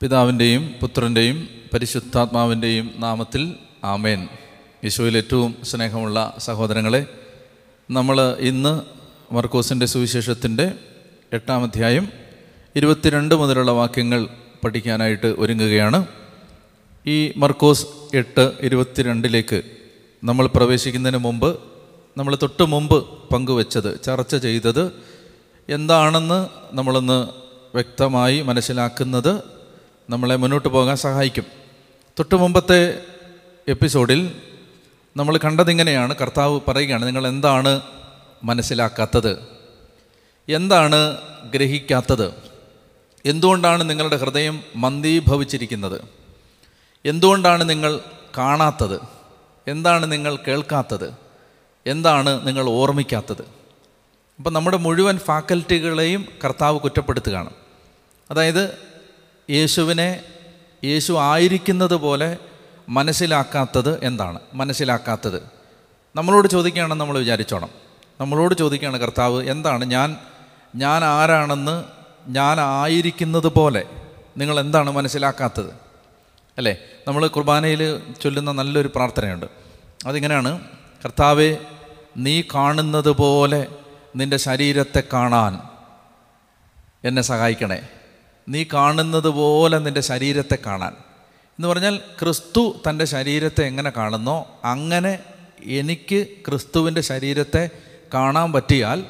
പിതാവിന്റെയും 0.00 0.74
പുത്രന്റെയും 0.80 1.48
പരിശുദ്ധാത്മാവിന്റെയും 1.74 2.94
നാമത്തിൽ 2.96 3.54
ആമേൻ. 3.84 4.28
യേശുവിൽ 4.84 5.16
ഏറ്റവും 5.16 5.56
സ്നേഹമുള്ള 5.64 6.34
സഹോദരങ്ങളെ 6.38 7.06
നമ്മൾ 7.90 8.36
ഇന്ന് 8.40 8.72
മർക്കോസിന്റെ 9.34 9.86
സുവിശേഷത്തിന്റെ 9.86 10.72
എട്ടാം 11.32 11.62
അധ്യായം 11.62 12.08
ഇരുപത്തിരണ്ട് 12.76 13.34
മുതലുള്ള 13.34 13.70
വാക്യങ്ങൾ 13.70 14.26
പഠിക്കാനായിട്ട് 14.64 15.26
ഒരുങ്ങുകയാണ്. 15.38 16.06
ഈ 17.06 17.32
മർക്കോസ് 17.36 17.86
എട്ട് 18.14 18.52
ഇരുപത്തിരണ്ടിലേക്ക് 18.60 19.62
നമ്മൾ 20.24 20.46
പ്രവേശിക്കുന്നതിന് 20.46 21.18
മുമ്പ് 21.18 21.58
നമ്മൾ 22.16 22.36
തൊട്ട് 22.42 22.62
മുമ്പ് 22.62 22.98
പങ്കുവച്ചത് 23.32 24.02
ചർച്ച 24.02 24.36
ചെയ്തത് 24.36 24.92
എന്താണെന്ന് 25.68 26.46
നമ്മളൊന്ന് 26.76 27.18
വ്യക്തമായി 27.76 28.42
മനസ്സിലാക്കുന്നത് 28.42 29.53
നമ്മളെ 30.10 30.36
മുന്നോട്ട് 30.36 30.68
പോകാൻ 30.68 30.96
സഹായിക്കും. 30.96 31.44
തൊട്ട് 32.18 32.34
മുമ്പത്തെ 32.34 33.02
എപ്പിസോഡിൽ 33.68 34.40
നമ്മൾ 35.16 35.36
കണ്ടതിങ്ങനെയാണ് 35.36 36.16
കർത്താവ് 36.16 36.60
പറയുകയാണ് 36.68 37.06
നിങ്ങൾ 37.06 37.26
എന്താണ് 37.26 37.80
മനസ്സിലാക്കാത്തത്? 38.44 39.46
എന്താണ് 40.48 41.16
ഗ്രഹിക്കാത്തത്? 41.54 42.34
എന്തുകൊണ്ടാണ് 43.26 43.90
നിങ്ങളുടെ 43.90 44.16
ഹൃദയം 44.16 44.62
മന്ദീഭവിച്ചിരിക്കുന്നത്? 44.76 46.00
എന്തുകൊണ്ടാണ് 47.04 47.68
നിങ്ങൾ 47.68 48.00
കാണാത്തത്? 48.38 49.00
എന്താണ് 49.68 50.12
നിങ്ങൾ 50.12 50.36
കേൾക്കാത്തത്? 50.36 51.14
എന്താണ് 51.86 52.46
നിങ്ങൾ 52.46 52.68
ഓർമ്മിക്കാത്തത്? 52.68 53.44
അപ്പം 54.36 54.52
നമ്മുടെ 54.52 54.76
മുഴുവൻ 54.76 55.18
ഫാക്കൽറ്റികളെയും 55.18 56.26
കർത്താവ് 56.44 56.80
കുറ്റപ്പെടുത്തുകയാണ്. 56.80 57.50
അതായത് 58.30 58.93
യേശുവിനെ 59.50 60.22
യേശു 60.84 61.12
ആയിരിക്കുന്നത് 61.12 61.94
പോലെ 61.94 62.38
മനസ്സിലാക്കാത്തത് 62.88 64.04
എന്താണ്? 64.04 64.38
മനസ്സിലാക്കാത്തത്. 64.54 65.42
നമ്മളോട് 66.16 66.48
ചോദിക്കുകയാണെന്ന് 66.48 67.04
നമ്മൾ 67.04 67.18
വിചാരിച്ചോണം. 67.18 67.68
നമ്മളോട് 68.20 68.54
ചോദിക്കുകയാണ് 68.54 68.96
കർത്താവ് 68.96 69.42
എന്താണ്? 69.42 69.84
ഞാൻ 69.84 70.16
ഞാൻ 70.76 71.04
ആരാണെന്ന് 71.04 71.84
ഞാൻ 72.28 72.60
ആയിരിക്കുന്നത് 72.60 73.46
പോലെ 73.46 73.84
നിങ്ങൾ 74.36 74.60
എന്താണ് 74.60 74.90
മനസ്സിലാക്കാത്തത്? 74.90 75.74
അല്ലേ? 76.58 76.76
നമ്മൾ 77.08 77.26
കുർബാനയിൽ 77.26 78.00
ചൊല്ലുന്ന 78.22 78.52
നല്ലൊരു 78.52 78.90
പ്രാർത്ഥനയുണ്ട്. 78.94 79.46
അതിങ്ങനെയാണ് 80.06 80.60
കർത്താവെ 81.04 81.56
നീ 82.16 82.42
കാണുന്നത് 82.54 83.10
പോലെ 83.10 83.66
നിന്റെ 84.16 84.36
ശരീരത്തെ 84.36 85.02
കാണാൻ 85.12 85.58
എന്നെ 87.04 87.22
സഹായിക്കണേ. 87.22 87.88
നീ 88.48 88.64
കാണുന്നത് 88.74 89.28
പോലെ 89.28 89.78
നിന്റെ 89.78 90.00
ശരീരത്തെ 90.00 90.58
കാണാൻ. 90.66 90.92
എന്ന് 91.50 91.68
പറഞ്ഞാൽ 91.68 91.96
ക്രിസ്തു 91.96 92.80
തന്റെ 92.88 93.04
ശരീരത്തെ 93.04 93.64
എങ്ങനെ 93.64 93.90
കാണുന്നോ 93.90 94.60
അങ്ങനെ 94.64 95.18
എനിക്ക് 95.64 96.26
ക്രിസ്തുവിന്റെ 96.28 97.00
ശരീരത്തെ 97.00 97.70
കാണാൻ 98.14 98.52
പറ്റിയാൽ 98.52 99.04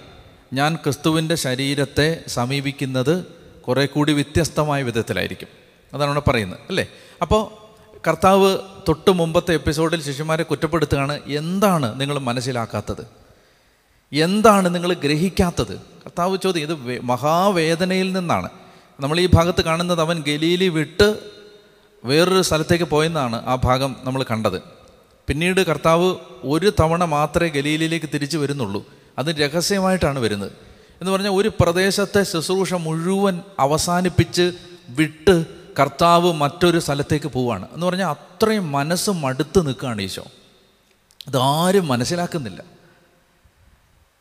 ഞാൻ 0.52 0.76
ക്രിസ്തുവിന്റെ 0.76 1.34
ശരീരത്തെ 1.34 2.24
സമീപിക്കുന്നത് 2.28 3.24
കുറേ 3.68 3.86
കൂടി 3.86 4.12
വ്യത്യസ്തമായ 4.12 4.82
വിധത്തിലായിരിക്കും. 4.82 5.48
അതാണ് 5.94 6.10
ഇവിടെ 6.10 6.30
പറയുന്നത് 6.30 6.60
അല്ലേ? 6.68 6.86
അപ്പോൾ 7.22 7.64
കർത്താവ് 8.08 8.58
തൊട്ട് 8.88 9.10
മുമ്പത്തെ 9.10 9.54
എപ്പിസോഡിൽ 9.54 10.02
ശിഷ്യന്മാരെ 10.02 10.42
കുറ്റപ്പെടുത്തുകയാണ് 10.42 11.20
എന്താണ് 11.26 12.00
നിങ്ങൾ 12.00 12.18
മനസ്സിലാക്കാത്തത്? 12.18 13.06
എന്താണ് 14.12 14.74
നിങ്ങൾ 14.74 14.94
ഗ്രഹിക്കാത്തത്? 14.94 15.76
കർത്താവ് 15.78 16.38
ചോദ്യം 16.44 16.62
ഇത് 16.62 17.00
മഹാവേദനയിൽ 17.00 18.12
നിന്നാണ്. 18.12 18.48
നമ്മൾ 19.00 19.20
ഈ 19.20 19.28
ഭാഗത്ത് 19.34 19.62
കാണുന്നത് 19.62 20.00
അവൻ 20.00 20.20
ഗലീലി 20.20 20.68
വിട്ട് 20.68 21.18
വേറൊരു 22.04 22.42
സ്ഥലത്തേക്ക് 22.42 22.84
പോയെന്നാണ് 22.84 23.46
ആ 23.46 23.54
ഭാഗം 23.54 23.96
നമ്മൾ 24.04 24.22
കണ്ടത്. 24.22 24.62
പിന്നീട് 25.26 25.60
കർത്താവ് 25.60 26.16
ഒരു 26.44 26.72
തവണ 26.80 27.04
മാത്രമേ 27.04 27.48
ഗലീലിലേക്ക് 27.48 28.06
തിരിച്ചു 28.14 28.38
വരുന്നുള്ളൂ. 28.38 28.86
അത് 29.18 29.26
രഹസ്യമായിട്ടാണ് 29.26 30.18
വരുന്നത്. 30.18 30.52
എന്ന് 31.00 31.12
പറഞ്ഞാൽ 31.12 31.30
ഒരു 31.30 31.52
പ്രദേശത്തെ 31.60 32.22
ശുശ്രൂഷ 32.22 32.74
മുഴുവൻ 32.74 33.40
അവസാനിപ്പിച്ച് 33.58 34.52
വിട്ട് 34.88 35.44
കർത്താവ് 35.80 36.32
മറ്റൊരു 36.32 36.78
സ്ഥലത്തേക്ക് 36.78 37.26
പോവാണ്. 37.26 37.68
എന്ന് 37.74 37.86
പറഞ്ഞാൽ 37.86 38.10
അത്രയും 38.10 38.72
മനസ്സ് 38.72 39.10
മടുത്ത് 39.10 39.66
നിൽക്കുകയാണ് 39.66 40.02
ഈശോ. 40.02 40.24
ഇതാരും 41.28 41.88
മനസ്സിലാക്കുന്നില്ല. 41.88 42.64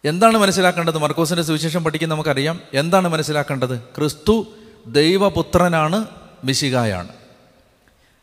എന്താണ് 0.06 0.38
മനസ്സിലാക്കേണ്ടത്? 0.38 0.98
മർക്കോസിന്റെ 0.98 1.44
സുവിശേഷം 1.44 1.84
പഠിക്കുന്ന 1.84 2.14
നമുക്കറിയാം. 2.14 2.60
എന്താണ് 2.74 3.08
മനസ്സിലാക്കേണ്ടത്? 3.08 3.80
ക്രിസ്തു 3.80 4.48
ദൈവപുത്രനാണ് 4.88 6.06
മിശികായാണ് 6.44 7.08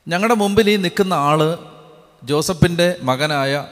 ഞങ്ങളുടെ 0.09 0.34
മുമ്പിൽ 0.34 0.71
ഈ 0.71 0.76
നിൽക്കുന്ന 0.76 1.15
ആൾ 1.15 1.59
ജോസഫിന്റെ 2.25 2.97
മകനായ 3.03 3.66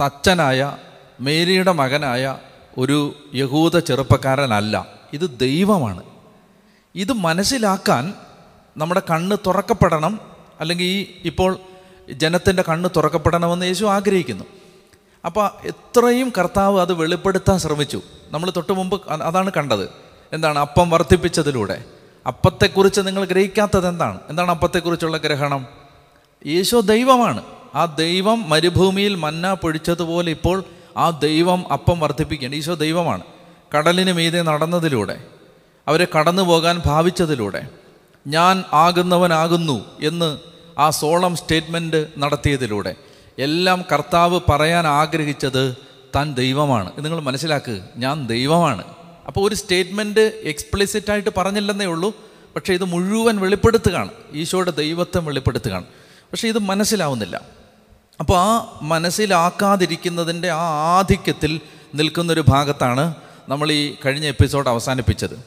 തച്ചനായ 0.00 0.76
മേരിയുടെ 1.20 1.72
മകനായ 1.72 2.38
ഒരു 2.78 3.14
യഹൂദ 3.34 3.78
ചെറുപ്പക്കാരനല്ല. 3.78 4.86
ഇത് 5.12 5.38
ദൈവമാണ്. 5.38 6.02
ഇത് 6.94 7.12
മനസ്സിലാക്കാൻ 7.12 8.14
നമ്മുടെ 8.76 9.02
കണ്ണ് 9.10 9.36
തുറക്കപ്പെടണം 9.46 10.20
അല്ലെങ്കിൽ 10.60 10.84
ഈ 10.84 11.06
ഇപ്പോൾ 11.24 11.58
ജനത്തിന്റെ 12.12 12.64
കണ്ണ് 12.68 12.88
തുറക്കപ്പെടണമെന്ന് 12.96 13.66
യേശു 13.66 13.84
ആഗ്രഹിക്കുന്നു. 13.84 14.44
അപ്പോൾ 15.24 15.50
എത്രയും 15.66 16.32
കർത്താവ് 16.38 16.80
അത് 16.80 16.92
വെളിപ്പെടുത്താൻ 16.92 17.58
ശ്രമിച്ചു. 17.58 18.02
നമ്മൾ 18.30 18.50
തൊട്ട് 18.50 18.72
മുമ്പ് 18.72 19.12
അതാണ് 19.12 19.50
കണ്ടത്. 19.56 19.88
എന്താണ്? 20.32 20.58
അപ്പം 20.58 20.90
വർദ്ധിപ്പിച്ചതിലൂടെ. 20.90 21.84
അപ്പത്തെക്കുറിച്ച് 22.26 23.00
നിങ്ങൾ 23.00 23.24
ഗ്രഹിക്കാത്തത് 23.24 23.88
എന്താണ്? 23.88 24.18
എന്താണ് 24.28 24.50
അപ്പത്തെക്കുറിച്ചുള്ള 24.50 25.16
ഗ്രഹണം? 25.16 25.66
യേശോ 26.46 26.80
ദൈവമാണ്. 26.80 27.42
ആ 27.74 27.84
ദൈവം 27.84 28.50
മരുഭൂമിയിൽ 28.50 29.14
മന്ന 29.14 29.54
പൊഴിച്ചതുപോലെ 29.54 30.30
ഇപ്പോൾ 30.30 30.64
ആ 30.96 31.10
ദൈവം 31.10 31.72
അപ്പം 31.72 32.00
വർദ്ധിപ്പിക്കുകയാണ്. 32.00 32.54
ഈശോ 32.54 32.74
ദൈവമാണ്. 32.74 33.22
കടലിന് 33.76 34.12
മീതെ 34.12 34.42
നടന്നതിലൂടെ 34.42 35.24
അവരെ 35.88 36.06
കടന്നു 36.18 36.42
പോകാൻ 36.42 36.82
ഭാവിച്ചതിലൂടെ 36.86 37.68
ഞാൻ 38.26 38.64
ആകുന്നവനാകുന്നു 38.72 39.84
എന്ന് 40.02 40.38
ആ 40.78 40.90
സോളം 40.90 41.36
സ്റ്റേറ്റ്മെന്റ് 41.36 42.06
നടത്തിയതിലൂടെ 42.18 42.94
എല്ലാം 43.38 43.84
കർത്താവ് 43.92 44.40
പറയാൻ 44.50 44.86
ആഗ്രഹിച്ചത് 44.86 45.76
താൻ 46.14 46.34
ദൈവമാണ്. 46.34 46.90
നിങ്ങൾ 46.98 47.20
മനസ്സിലാക്കുക 47.20 47.78
ഞാൻ 47.96 48.26
ദൈവമാണ്. 48.26 48.84
അപ്പോൾ 49.26 49.48
ഒരു 49.48 49.54
സ്റ്റേറ്റ്മെന്റ് 49.54 50.40
എക്സ്പ്ലിസിറ്റ് 50.42 51.10
ആയിട്ട് 51.10 51.30
പറഞ്ഞില്ലെന്നേ 51.36 51.86
ഉള്ളൂ. 51.86 52.16
പക്ഷേ 52.56 52.74
ഇത് 52.74 52.84
മുഴുവൻ 52.84 53.36
വെളിപ്പെടുത്തുകയാണ്. 53.36 54.10
ഈശോയുടെ 54.32 54.70
ദൈവത്വം 54.70 55.24
വെളിപ്പെടുത്തുകയാണ്. 55.24 55.84
പക്ഷേ 56.04 56.48
ഇത് 56.48 56.58
മനസ്സിലാവുന്നില്ല. 56.58 57.62
അപ്പോൾ 58.20 58.38
ആ 58.38 58.78
മനസ്സിലാക്കാതിരിക്കുന്നതിന്റെ 58.82 60.50
ആ 60.50 60.98
ആധിക്യത്തിൽ 60.98 61.60
നിൽക്കുന്നൊരു 61.94 62.44
ഭാഗത്താണ് 62.48 63.14
നമ്മൾ 63.48 63.72
ഈ 63.72 63.94
കഴിഞ്ഞ 64.06 64.26
എപ്പിസോഡ് 64.26 64.68
അവസാനിപ്പിച്ചത്. 64.68 65.44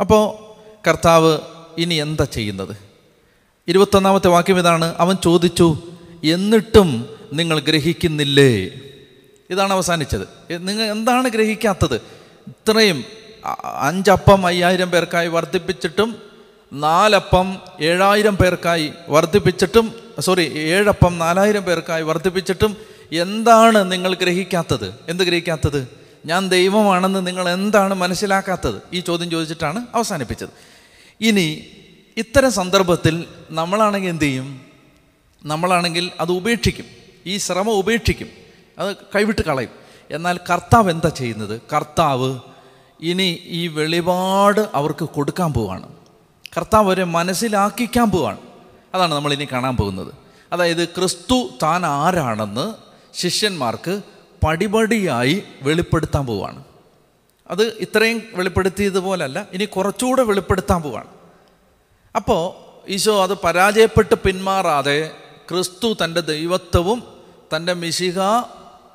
അപ്പോൾ 0.00 0.48
കർത്താവ് 0.88 1.38
ഇനി 1.78 1.94
എന്താ 1.94 2.24
ചെയ്യുന്നത്? 2.24 2.76
ഇരുപത്തൊന്നാമത്തെ 3.68 4.28
വാക്യം 4.28 4.58
ഇതാണ് 4.58 4.94
അവൻ 4.98 5.16
ചോദിച്ചു 5.24 5.82
എന്നിട്ടും 6.24 7.08
നിങ്ങൾ 7.32 7.60
ഗ്രഹിക്കുന്നില്ലേ? 7.60 8.70
ഇതാണ് 9.50 9.72
അവസാനിച്ചത്. 9.72 10.28
നിങ്ങൾ 10.68 10.82
എന്താണ് 10.82 11.28
ഗ്രഹിക്കാത്തത്? 11.28 11.94
ഇത്രയും 12.48 13.04
അഞ്ചപ്പം 13.64 14.46
അയ്യായിരം 14.46 14.90
പേർക്കായി 14.90 15.28
വർദ്ധിപ്പിച്ചിട്ടും 15.28 16.22
നാലപ്പം 16.72 17.58
ഏഴായിരം 17.80 18.36
പേർക്കായി 18.36 18.92
വർദ്ധിപ്പിച്ചിട്ടും 19.08 19.92
സോറി 20.20 20.40
ഏഴപ്പം 20.40 21.18
നാലായിരം 21.18 21.62
പേർക്കായി 21.62 22.02
വർദ്ധിപ്പിച്ചിട്ടും 22.02 22.76
എന്താണ് 23.12 23.92
നിങ്ങൾ 23.92 24.14
ഗ്രഹിക്കാത്തത്? 24.14 24.94
എന്ത് 25.08 25.24
ഗ്രഹിക്കാത്തത്? 25.24 25.88
ഞാൻ 26.26 26.48
ദൈവമാണെന്ന് 26.48 27.26
നിങ്ങൾ 27.26 27.48
എന്താണ് 27.48 27.94
മനസ്സിലാക്കാത്തത്? 27.94 28.82
ഈ 28.92 29.00
ചോദ്യം 29.00 29.30
ചോദിച്ചിട്ടാണ് 29.30 29.86
അവസാനിപ്പിച്ചത്. 29.94 30.48
ഇനി 31.20 31.66
ഇത്തരം 32.16 32.52
സന്ദർഭത്തിൽ 32.52 33.24
നമ്മളാണെങ്കിൽ 33.50 34.08
എന്തു 34.08 34.24
ചെയ്യും? 34.24 34.60
നമ്മളാണെങ്കിൽ 35.44 36.10
അത് 36.20 36.32
ഉപേക്ഷിക്കും. 36.32 36.84
ഈ 37.26 37.36
ശ്രമം 37.36 37.70
ഉപേക്ഷിക്കും. 37.70 38.28
അത് 38.78 38.96
കൈവിട്ട് 38.96 39.42
കളയും. 39.42 39.70
എന്നാൽ 40.10 40.40
കർത്താവ് 40.50 40.90
എന്താ 40.90 41.08
ചെയ്യുന്നത്? 41.08 41.60
കർത്താവ് 41.76 42.38
ഇനി 43.00 43.38
ഈ 43.44 43.68
വെളിപാട് 43.68 44.68
അവർക്ക് 44.74 45.04
കൊടുക്കാൻ 45.04 45.52
പോവുകയാണ് 45.52 45.88
കർത്താവ് 46.56 46.86
അവരെ 46.86 47.04
മനസ്സിലാക്കിക്കാൻ 47.04 48.10
പോവാണ്. 48.10 48.38
അതാണ് 48.94 49.14
നമ്മൾ 49.14 49.32
ഇനി 49.32 49.48
കാണാൻ 49.52 49.76
പോകുന്നത്. 49.76 50.14
അതായത് 50.52 50.88
ക്രിസ്തു 50.88 51.48
താൻ 51.62 51.86
ആരാണെന്ന് 51.86 52.74
ശിഷ്യന്മാർക്ക് 53.14 54.02
പടിപടിയായി 54.44 55.42
വെളിപ്പെടുത്താൻ 55.62 56.26
പോവാണ്. 56.26 56.64
അത് 57.50 57.62
ഇത്രയും 57.62 58.22
വെളിപ്പെടുത്തിയതുപോലല്ല 58.34 59.46
ഇനി 59.52 59.64
കുറച്ചുകൂടെ 59.64 60.22
വെളിപ്പെടുത്താൻ 60.22 60.82
പോവാണ്. 60.82 61.06
അപ്പോൾ 62.16 62.68
ഈശോ 62.90 63.22
അത് 63.22 63.34
പരാജയപ്പെട്ട് 63.34 64.14
പിന്മാറാതെ 64.14 65.10
ക്രിസ്തു 65.50 65.96
തന്റെ 66.04 66.20
ദൈവത്വവും 66.20 67.02
തന്റെ 67.56 67.72
മിശിഹ 67.72 68.20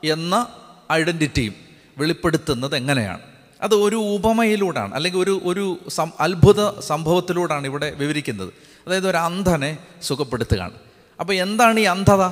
എന്ന 0.03 0.47
ഐഡന്റിറ്റിയും 0.91 1.55
വെളിപ്പെടുത്തുന്നത് 1.97 2.75
എങ്ങനെയാണ്? 2.75 3.32
അത് 3.63 3.75
ഒരു 3.75 3.95
ഉപമയിലൂടെയാണ് 3.95 4.95
അല്ലെങ്കിൽ 4.95 5.19
ഒരു 5.19 5.41
ഒരു 5.43 5.77
സം 5.89 6.11
അത്ഭുത 6.19 6.79
സംഭവത്തിലൂടെയാണ് 6.79 7.67
ഇവിടെ 7.67 7.91
വിവരിക്കുന്നത്. 7.91 8.53
അതായത് 8.87 9.09
ഒരു 9.09 9.17
അന്ധനെ 9.17 9.77
സുഖപ്പെടുത്തുകയാണ്. 10.03 10.73
അപ്പോൾ 11.19 11.33
എന്താണ് 11.33 11.79
ഈ 11.79 11.83
അന്ധത? 11.83 12.27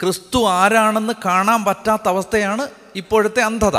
ക്രിസ്തു 0.00 0.44
ആരാണെന്ന് 0.44 1.12
കാണാൻ 1.24 1.64
പറ്റാത്ത 1.64 2.02
അവസ്ഥയാണ് 2.06 2.68
ഇപ്പോഴത്തെ 2.96 3.42
അന്ധത. 3.42 3.76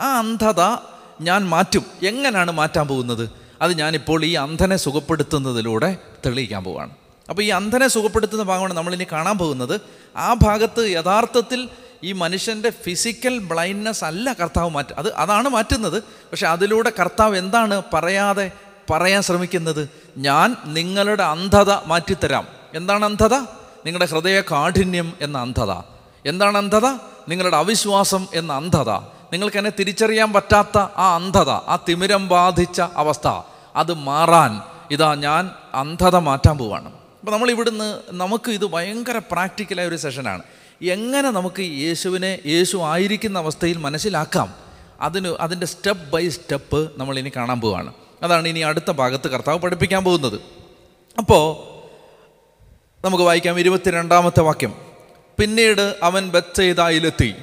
ആ 0.00 0.18
അന്ധത 0.18 0.76
ഞാൻ 1.20 1.48
മാറ്റും. 1.48 1.84
എങ്ങനെയാണ് 2.02 2.50
മാറ്റാൻ 2.50 2.88
പോകുന്നത്? 2.88 3.30
അത് 3.62 3.72
ഞാനിപ്പോൾ 3.72 4.24
ഈ 4.24 4.32
അന്ധനെ 4.32 4.76
സുഖപ്പെടുത്തുന്നതിലൂടെ 4.76 5.96
തെളിയിക്കാൻ 6.26 6.64
പോവുകയാണ് 6.64 6.90
അപ്പോൾ 7.30 7.42
ഈ 7.42 7.48
അന്ധനെ 7.48 7.88
സുഖപ്പെടുത്തുന്ന 7.88 8.42
ഭാഗമാണ് 8.42 8.74
നമ്മളിനി 8.74 9.06
കാണാൻ 9.12 9.38
പോകുന്നത്. 9.38 9.80
ആ 10.16 10.32
ഭാഗത്ത് 10.32 10.90
യഥാർത്ഥത്തിൽ 10.92 11.68
ഈ 12.04 12.12
മനുഷ്യന്റെ 12.12 12.70
ഫിസിക്കൽ 12.70 13.38
ബ്ലൈൻഡ്നെസ് 13.38 14.04
അല്ല 14.04 14.32
കർത്താവ് 14.32 14.70
മാറ്റ 14.70 14.86
അത് 14.98 15.14
അതാണ് 15.14 15.48
മാറ്റുന്നത്. 15.48 16.02
പക്ഷെ 16.02 16.46
അതിലൂടെ 16.46 16.92
കർത്താവ് 17.00 17.36
എന്താണ് 17.36 17.82
പറയാതെ 17.94 18.50
പറയാൻ 18.90 19.22
ശ്രമിക്കുന്നത്? 19.22 19.88
ഞാൻ 20.16 20.56
നിങ്ങളുടെ 20.64 21.22
അന്ധത 21.22 21.72
മാറ്റിത്തരാം. 21.72 22.48
എന്താണ് 22.74 23.04
അന്ധത? 23.04 23.34
നിങ്ങളുടെ 23.86 24.06
ഹൃദയ 24.06 24.40
കാഠിന്യം 24.40 25.12
എന്ന 25.20 25.38
അന്ധത. 25.38 25.72
എന്താണ് 26.26 26.58
അന്ധത? 26.58 26.86
നിങ്ങളുടെ 27.28 27.56
അവിശ്വാസം 27.56 28.26
എന്ന 28.34 28.52
അന്ധത. 28.52 28.90
നിങ്ങൾക്ക് 29.32 29.56
എന്നെ 29.56 29.72
തിരിച്ചറിയാൻ 29.78 30.32
പറ്റാത്ത 30.32 30.78
ആ 30.78 31.14
അന്ധത 31.14 31.50
ആ 31.50 31.78
തിമിരം 31.88 32.28
ബാധിച്ച 32.28 32.80
അവസ്ഥ 32.80 33.40
അത് 33.76 33.94
മാറാൻ 33.94 34.62
ഇതാ 34.90 35.14
ഞാൻ 35.14 35.50
അന്ധത 35.74 36.16
മാറ്റാൻ 36.16 36.58
പോവാണ്. 36.58 36.92
അപ്പോൾ 37.20 37.32
നമ്മൾ 37.32 37.50
ഇവിടുന്ന് 37.50 38.00
നമുക്ക് 38.10 38.50
ഇത് 38.50 38.66
ഭയങ്കര 38.66 39.18
പ്രാക്ടിക്കലായ 39.18 39.86
ഒരു 39.86 39.96
സെഷനാണ് 39.96 40.42
എങ്ങനെ 40.82 41.30
നമുക്ക് 41.30 41.60
യേശുവിനെ 41.60 42.38
യേശു 42.46 42.76
ആയിരിക്കുന്ന 42.76 43.38
അവസ്ഥയിൽ 43.38 43.76
മനസ്സിലാക്കാം? 43.76 44.54
അതിന് 45.00 45.28
അതിന്റെ 45.28 45.66
സ്റ്റെപ്പ് 45.66 46.10
ബൈ 46.10 46.28
സ്റ്റെപ്പ് 46.28 46.90
നമ്മൾ 46.96 47.18
ഇനി 47.18 47.32
കാണാൻ 47.36 47.60
പോവുകയാണ് 47.60 47.92
അതാണ് 48.22 48.48
ഇനി 48.48 48.60
അടുത്ത 48.60 48.90
ഭാഗത്ത് 48.90 49.28
കർത്താവ് 49.28 49.58
പഠിപ്പിക്കാൻ 49.58 50.04
പോകുന്നത്. 50.04 50.40
അപ്പോൾ 51.18 51.76
നമുക്ക് 53.06 53.24
വായിക്കാം 53.24 53.60
ഇരുപത്തിരണ്ടാമത്തെ 53.60 54.40
വാക്യം. 54.40 54.74
പിന്നീട് 55.38 55.96
അവൻ 56.02 56.28
ബത്സെയ്തായിലെത്തി 56.28 57.34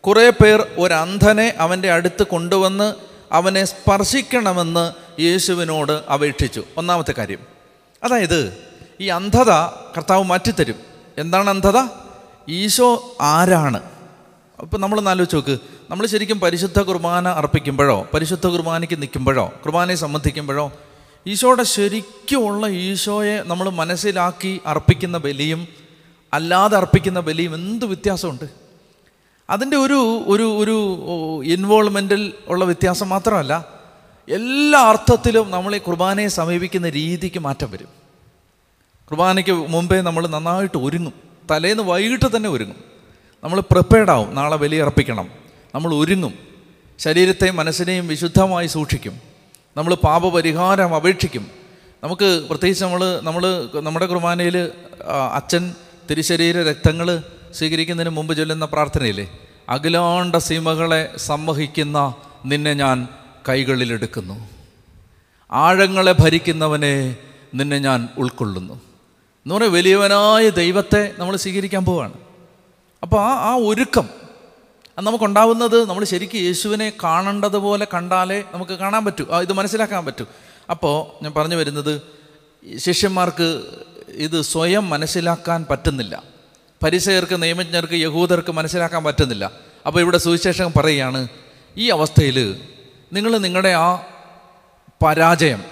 കുറേ 0.00 0.30
പേർ 0.30 0.66
ഒരന്ധനെ 0.78 1.54
അവന്റെ 1.58 1.92
അടുത്ത് 1.92 2.22
കൊണ്ടുവന്ന് 2.22 2.94
അവനെ 3.32 3.64
സ്പർശിക്കണമെന്ന് 3.64 4.92
യേശുവിനോട് 5.20 5.92
അപേക്ഷിച്ചു. 5.92 6.64
ഒന്നാമത്തെ 6.76 7.12
കാര്യം. 7.12 7.38
അതായത് 8.04 8.58
ഈ 9.00 9.08
അന്ധത 9.08 9.50
കർത്താവ് 9.96 10.24
മാറ്റിത്തരും. 10.24 10.74
എന്താണ് 11.18 11.50
അന്ധത? 11.50 12.01
ഈശോ 12.48 13.16
ആരാണ്? 13.20 13.82
അപ്പം 14.60 14.80
നമ്മളൊന്ന് 14.80 15.10
ആലോചിച്ച് 15.10 15.36
നോക്ക്. 15.36 15.58
നമ്മൾ 15.90 16.06
ശരിക്കും 16.06 16.40
പരിശുദ്ധ 16.40 16.80
കുർബാന 16.80 17.28
അർപ്പിക്കുമ്പോഴോ 17.28 18.08
പരിശുദ്ധ 18.14 18.46
കുർബാനയ്ക്ക് 18.46 19.02
നിൽക്കുമ്പോഴോ 19.02 19.52
കുർബാനയെ 19.64 19.96
സംബന്ധിക്കുമ്പോഴോ 19.96 20.72
ഈശോയുടെ 21.26 21.62
ശരിക്കുമുള്ള 21.62 22.66
ഈശോയെ 22.66 23.42
നമ്മൾ 23.46 23.70
മനസ്സിലാക്കി 23.70 24.60
അർപ്പിക്കുന്ന 24.66 25.18
ബലിയും 25.18 25.68
അല്ലാതെ 26.34 26.76
അർപ്പിക്കുന്ന 26.76 27.20
ബലിയും 27.20 27.54
എന്ത് 27.54 27.84
വ്യത്യാസമുണ്ട്? 27.84 28.44
അതിന്റെ 29.50 29.76
ഒരു 29.76 30.24
ഒരു 30.26 30.58
ഒരു 30.58 30.76
ഇൻവോൾവ്മെന്റിൽ 31.44 32.32
ഉള്ള 32.48 32.64
വ്യത്യാസം 32.64 33.08
മാത്രമല്ല 33.08 33.64
എല്ലാ 34.28 34.80
അർത്ഥത്തിലും 34.80 35.50
നമ്മൾ 35.50 35.76
ഈ 35.76 35.78
കുർബാനയെ 35.78 36.28
സമീപിക്കുന്ന 36.28 36.88
രീതിക്ക് 36.88 37.40
മാറ്റം 37.40 37.70
വരും. 37.70 37.88
കുർബാനയ്ക്ക് 39.10 39.52
മുമ്പേ 39.52 40.00
നമ്മൾ 40.00 40.26
നന്നായിട്ട് 40.26 40.78
ഒരുങ്ങും. 40.78 41.31
തലേന്ന് 41.50 41.82
വൈകിട്ട് 41.82 42.36
തന്നെ 42.36 42.48
ഒരുങ്ങും. 42.48 42.76
നമ്മൾ 43.44 43.60
പ്രിപ്പയർഡ് 43.60 44.10
ആവും. 44.10 44.34
നാളെ 44.34 44.56
ബലിയർപ്പിക്കണം 44.56 45.28
നമ്മൾ 45.74 45.94
ഒരുങ്ങും. 45.94 46.34
ശരീരത്തെയും 46.98 47.56
മനസ്സിനെയും 47.56 48.08
വിശുദ്ധമായി 48.08 48.66
സൂക്ഷിക്കും. 48.66 49.20
നമ്മൾ 49.76 49.94
പാപപരിഹാരം 49.94 50.94
അപേക്ഷിക്കും. 50.94 51.46
നമുക്ക് 52.04 52.46
പ്രത്യേകിച്ച് 52.48 52.84
നമ്മൾ 52.84 53.20
നമ്മൾ 53.20 53.68
നമ്മുടെ 53.74 54.06
കുർബാനയിൽ 54.06 54.68
അച്ഛൻ 55.32 55.74
തിരുശരീര 56.10 56.62
രക്തങ്ങൾ 56.62 57.22
സ്വീകരിക്കുന്നതിന് 57.54 58.10
മുമ്പ് 58.10 58.36
ചൊല്ലുന്ന 58.36 58.64
പ്രാർത്ഥനയില്ലേ? 58.64 59.38
അഖിലാണ്ട 59.68 60.36
സീമകളെ 60.36 61.10
സംവഹിക്കുന്ന 61.16 62.14
നിന്നെ 62.44 62.74
ഞാൻ 62.74 63.08
കൈകളിലെടുക്കുന്നു. 63.48 64.48
ആഴങ്ങളെ 65.52 66.12
ഭരിക്കുന്നവനെ 66.12 67.16
നിന്നെ 67.54 67.78
ഞാൻ 67.78 68.08
ഉൾക്കൊള്ളുന്നു. 68.18 68.80
എന്ന് 69.46 69.54
പറഞ്ഞാൽ 69.54 69.70
വലിയവനായ 69.70 70.48
ദൈവത്തെ 70.48 71.14
നമ്മൾ 71.18 71.36
സ്വീകരിക്കാൻ 71.36 71.84
പോവാണ്. 71.84 72.12
അപ്പോൾ 73.02 73.20
ആ 73.20 73.52
ആ 73.52 73.56
ഒരുക്കം 73.56 74.08
അത് 74.98 75.06
നമുക്കുണ്ടാവുന്നത് 75.06 75.84
നമ്മൾ 75.84 76.04
ശരിക്കും 76.04 76.40
യേശുവിനെ 76.40 76.92
കാണേണ്ടതുപോലെ 77.04 77.86
കണ്ടാലേ 77.94 78.44
നമുക്ക് 78.52 78.72
കാണാൻ 78.72 79.04
പറ്റൂ 79.04 79.24
ഇത് 79.24 79.52
മനസ്സിലാക്കാൻ 79.52 80.06
പറ്റൂ. 80.06 80.26
അപ്പോൾ 80.70 81.24
ഞാൻ 81.24 81.32
പറഞ്ഞു 81.32 81.56
വരുന്നത് 81.56 82.02
ശിഷ്യന്മാർക്ക് 82.76 83.66
ഇത് 84.08 84.42
സ്വയം 84.42 84.90
മനസ്സിലാക്കാൻ 84.90 85.66
പറ്റുന്നില്ല. 85.70 86.22
പരിസയർക്ക് 86.82 87.42
നിയമജ്ഞർക്ക് 87.42 87.92
യഹൂദർക്ക് 87.92 88.52
മനസ്സിലാക്കാൻ 88.52 89.04
പറ്റുന്നില്ല. 89.04 89.52
അപ്പോൾ 89.86 90.00
ഇവിടെ 90.00 90.18
സുവിശേഷം 90.18 90.72
പറയുകയാണ് 90.76 91.28
ഈ 91.76 91.88
അവസ്ഥയിൽ 91.88 92.60
നിങ്ങൾ 93.12 93.38
നിങ്ങളുടെ 93.38 93.68
ആ 93.68 94.02
പരാജയം 95.04 95.64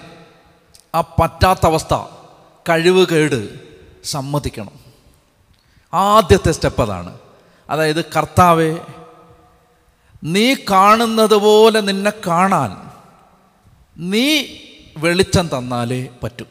ആ 0.95 1.01
പറ്റാത്ത 1.01 1.65
അവസ്ഥ 1.65 2.20
കഴിവ് 2.69 3.07
കേട് 3.07 3.59
സമ്മതിക്കണം. 4.03 4.79
ആദ്യത്തെ 5.93 6.51
സ്റ്റെപ്പ് 6.51 6.81
അതാണ്. 6.81 7.17
അതായത് 7.69 8.05
കർത്താവെ 8.05 8.77
നീ 10.23 10.53
കാണുന്നത് 10.53 11.35
പോലെ 11.35 11.79
നിന്നെ 11.79 12.11
കാണാൻ 12.27 12.91
നീ 13.97 14.45
വെളിച്ചം 14.97 15.49
തന്നാലേ 15.57 16.07
പറ്റൂ. 16.23 16.45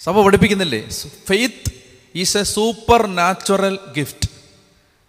സഭ 0.00 0.20
പഠിപ്പിക്കുന്നില്ലേ? 0.20 0.88
Faith 1.28 1.72
is 2.14 2.38
a 2.38 2.42
supernatural 3.06 3.78
gift 3.96 4.28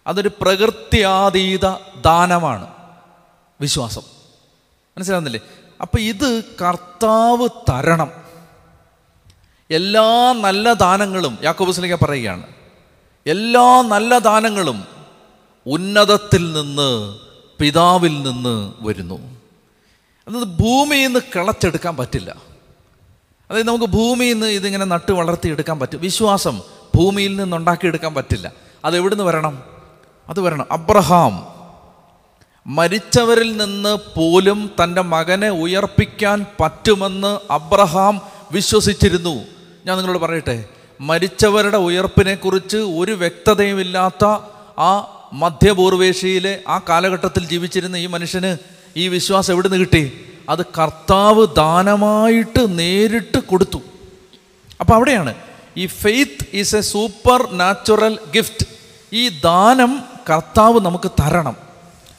അതൊരു 0.06 0.30
പ്രകൃത്യാതീത 0.40 1.68
ദാനമാണ് 2.00 2.66
വിശ്വാസം. 3.60 4.02
മനസ്സിലാവുന്നില്ലേ? 4.96 5.40
അപ്പം 5.80 6.00
ഇത് 6.00 6.44
കർത്താവ് 6.44 7.48
തരണം. 7.70 8.29
എല്ലാ 9.70 10.32
നല്ല 10.32 10.72
ദാനങ്ങളും 10.72 11.38
യാക്കോബുസ്ലിംഗ 11.42 11.94
പറയുകയാണ്. 11.94 12.42
എല്ലാ 13.26 13.82
നല്ല 13.82 14.18
ദാനങ്ങളും 14.18 14.84
ഉന്നതത്തിൽ 15.66 16.52
നിന്ന് 16.52 17.18
പിതാവിൽ 17.58 18.22
നിന്ന് 18.22 18.72
വരുന്നു. 18.80 19.14
അതായത് 20.28 20.44
ഭൂമിയിൽ 20.44 21.06
നിന്ന് 21.06 21.20
കിളച്ചെടുക്കാൻ 21.20 21.96
പറ്റില്ല. 21.96 22.36
അതായത് 23.50 23.68
നമുക്ക് 23.68 23.84
ഭൂമിയിൽ 23.84 24.32
നിന്ന് 24.32 24.46
ഇതിങ്ങനെ 24.46 24.84
നട്ട് 24.84 25.12
വളർത്തിയെടുക്കാൻ 25.12 25.78
പറ്റും. 25.78 26.00
വിശ്വാസം 26.00 26.60
ഭൂമിയിൽ 26.96 27.36
നിന്ന് 27.36 27.56
ഉണ്ടാക്കിയെടുക്കാൻ 27.56 28.14
പറ്റില്ല. 28.14 28.52
അത് 28.84 28.96
എവിടുന്ന് 28.96 29.24
വരണം? 29.24 29.62
അത് 30.28 30.40
വരണം. 30.40 30.66
അബ്രഹാം 30.70 31.46
മരിച്ചവരിൽ 32.66 33.56
നിന്ന് 33.56 33.94
പോലും 33.94 34.70
തന്റെ 34.84 35.02
മകനെ 35.02 35.50
ഉയർപ്പിക്കാൻ 35.50 36.46
പറ്റുമെന്ന് 36.60 37.38
അബ്രഹാം 37.50 38.20
വിശ്വസിച്ചിരുന്നു. 38.52 39.59
ഞാൻ 39.86 39.96
നിങ്ങളോട് 39.96 40.22
പറയട്ടെ 40.22 40.64
മരിച്ചവരുടെ 41.00 41.76
ഉയർപ്പിനെക്കുറിച്ച് 41.76 42.76
ഒരു 42.76 43.12
വ്യക്തതയുമില്ലാത്ത 43.12 44.24
ആ 44.78 45.16
മധ്യപൂർവേഷ്യയിലെ 45.32 46.60
ആ 46.68 46.80
കാലഘട്ടത്തിൽ 46.88 47.46
ജീവിച്ചിരുന്ന 47.46 47.96
ഈ 47.96 48.06
മനുഷ്യന് 48.06 48.56
ഈ 48.96 49.08
വിശ്വാസം 49.08 49.52
എവിടുന്ന് 49.52 49.76
കിട്ടി? 49.76 50.24
അത് 50.48 50.64
കർത്താവ് 50.64 51.46
ദാനമായിട്ട് 51.56 52.78
നേരിട്ട് 52.78 53.38
കൊടുത്തു. 53.38 53.82
അപ്പോൾ 54.80 54.94
അവിടെയാണ്. 54.94 55.34
ഈ 55.76 55.86
faith 55.86 56.46
is 56.54 56.76
a 56.76 56.80
supernatural 57.52 58.18
gift 58.36 58.66
ഈ 59.12 59.28
ദാനം 59.28 60.02
കർത്താവ് 60.30 60.80
നമുക്ക് 60.80 61.10
തരണം. 61.20 61.56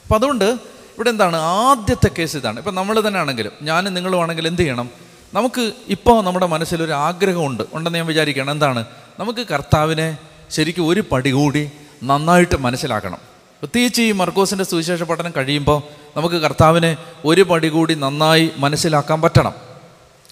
അപ്പം 0.02 0.14
അതുകൊണ്ട് 0.14 0.44
ഇവിടെ 0.44 1.10
എന്താണ്? 1.10 1.36
ആദ്യത്തെ 1.36 2.10
കേസ് 2.18 2.36
ഇതാണ്. 2.36 2.58
ഇപ്പം 2.58 2.74
നമ്മൾ 2.74 3.08
തന്നെ 3.08 3.20
ആണെങ്കിലും 3.20 3.52
ഞാനും 3.62 3.94
നിങ്ങളും 3.94 4.22
ആണെങ്കിലും 4.22 4.48
എന്ത് 4.48 4.62
ചെയ്യണം? 4.62 5.11
നമുക്ക് 5.34 5.72
ഇപ്പോൾ 5.88 6.24
നമ്മുടെ 6.24 6.46
മനസ്സിൽ 6.46 6.62
മനസ്സിലൊരു 6.62 6.92
ആഗ്രഹമുണ്ട്. 6.92 7.62
ഉണ്ടെന്ന് 7.74 7.98
ഞാൻ 7.98 8.06
വിചാരിക്കണം 8.06 8.50
എന്താണ്? 8.50 8.84
നമുക്ക് 9.18 9.46
കർത്താവിനെ 9.46 10.18
ശരിക്കും 10.50 10.86
ഒരു 10.86 11.04
പടി 11.12 11.30
കൂടി 11.30 11.70
നന്നായിട്ട് 12.02 12.56
മനസ്സിലാക്കണം. 12.56 13.18
പ്രത്യേകിച്ച് 13.60 14.02
ഈ 14.02 14.12
മർക്കോസിന്റെ 14.12 14.64
സുവിശേഷ 14.64 15.02
പഠനം 15.02 15.32
കഴിയുമ്പോൾ 15.36 15.82
നമുക്ക് 16.16 16.36
കർത്താവിനെ 16.36 16.96
ഒരു 17.24 17.42
പടി 17.42 17.68
കൂടി 17.68 17.94
നന്നായി 17.94 18.50
മനസ്സിലാക്കാൻ 18.56 19.20
പറ്റണം. 19.20 19.52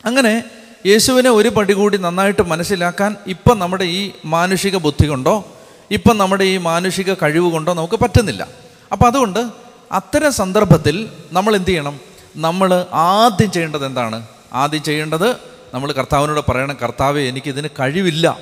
അങ്ങനെ 0.05 0.45
യേശുവിനെ 0.87 1.31
ഒരു 1.31 1.49
പടി 1.49 1.73
കൂടി 1.73 1.97
നന്നായിട്ട് 1.97 2.43
മനസ്സിലാക്കാൻ 2.43 3.17
ഇപ്പം 3.27 3.59
നമ്മുടെ 3.59 3.85
ഈ 3.85 4.11
മാനുഷിക 4.25 4.77
ബുദ്ധി 4.77 5.07
കൊണ്ടോ 5.07 5.49
ഇപ്പം 5.91 6.19
നമ്മുടെ 6.19 6.45
ഈ 6.45 6.57
മാനുഷിക 6.57 7.15
കഴിവ് 7.15 7.53
കൊണ്ടോ 7.53 7.75
നമുക്ക് 7.75 7.95
പറ്റുന്നില്ല. 7.95 8.49
അപ്പം 8.93 9.07
അതുകൊണ്ട് 9.07 9.51
അത്തരം 9.93 10.33
സന്ദർഭത്തിൽ 10.33 11.09
നമ്മൾ 11.33 11.57
എന്ത് 11.57 11.69
ചെയ്യണം? 11.69 12.01
നമ്മൾ 12.37 12.87
ആദ്യം 12.93 13.53
ചെയ്യേണ്ടത് 13.53 13.87
എന്താണ്? 13.87 14.27
ആദ്യം 14.53 14.83
ചെയ്യേണ്ടത് 14.83 15.37
നമ്മൾ 15.75 15.93
കർത്താവിനോട് 15.93 16.51
പറയണം 16.51 16.77
കർത്താവെ 16.83 17.21
എനിക്കിതിന് 17.21 17.69
കഴിവില്ല. 17.81 18.39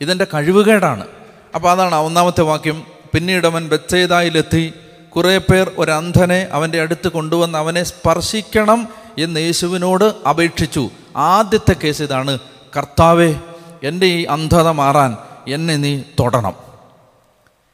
ഇതെന്റെ 0.00 0.26
കഴിവുകേടാണ്. 0.34 1.06
അപ്പോൾ 1.54 1.70
അതാണ് 1.70 1.94
ഒന്നാമത്തെ 1.94 2.40
വാക്യം. 2.40 2.86
പിന്നീട് 3.14 3.46
അവൻ 3.46 3.68
ബത്തേതായിലെത്തി 3.68 4.72
കുറേ 5.08 5.38
പേർ 5.38 5.72
ഒരു 5.78 5.90
അന്ധനെ 5.90 6.48
അവന്റെ 6.52 6.80
അടുത്ത് 6.80 7.08
കൊണ്ടുവന്ന് 7.08 7.58
അവനെ 7.58 7.82
സ്പർശിക്കണം 7.82 8.88
എന്ന് 9.18 9.40
യേശുവിനോട് 9.40 10.28
അപേക്ഷിച്ചു. 10.28 10.90
ആദ്യത്തെ 11.16 11.72
കേസ് 11.72 12.02
ഇതാണ് 12.02 12.38
കർത്താവേ 12.76 13.34
എന്റെ 13.82 14.06
ഈ 14.06 14.24
അന്ധത 14.24 14.68
മാറാൻ 14.68 15.16
എന്നെ 15.48 15.76
നീ 15.76 16.02
തൊടണം. 16.20 16.52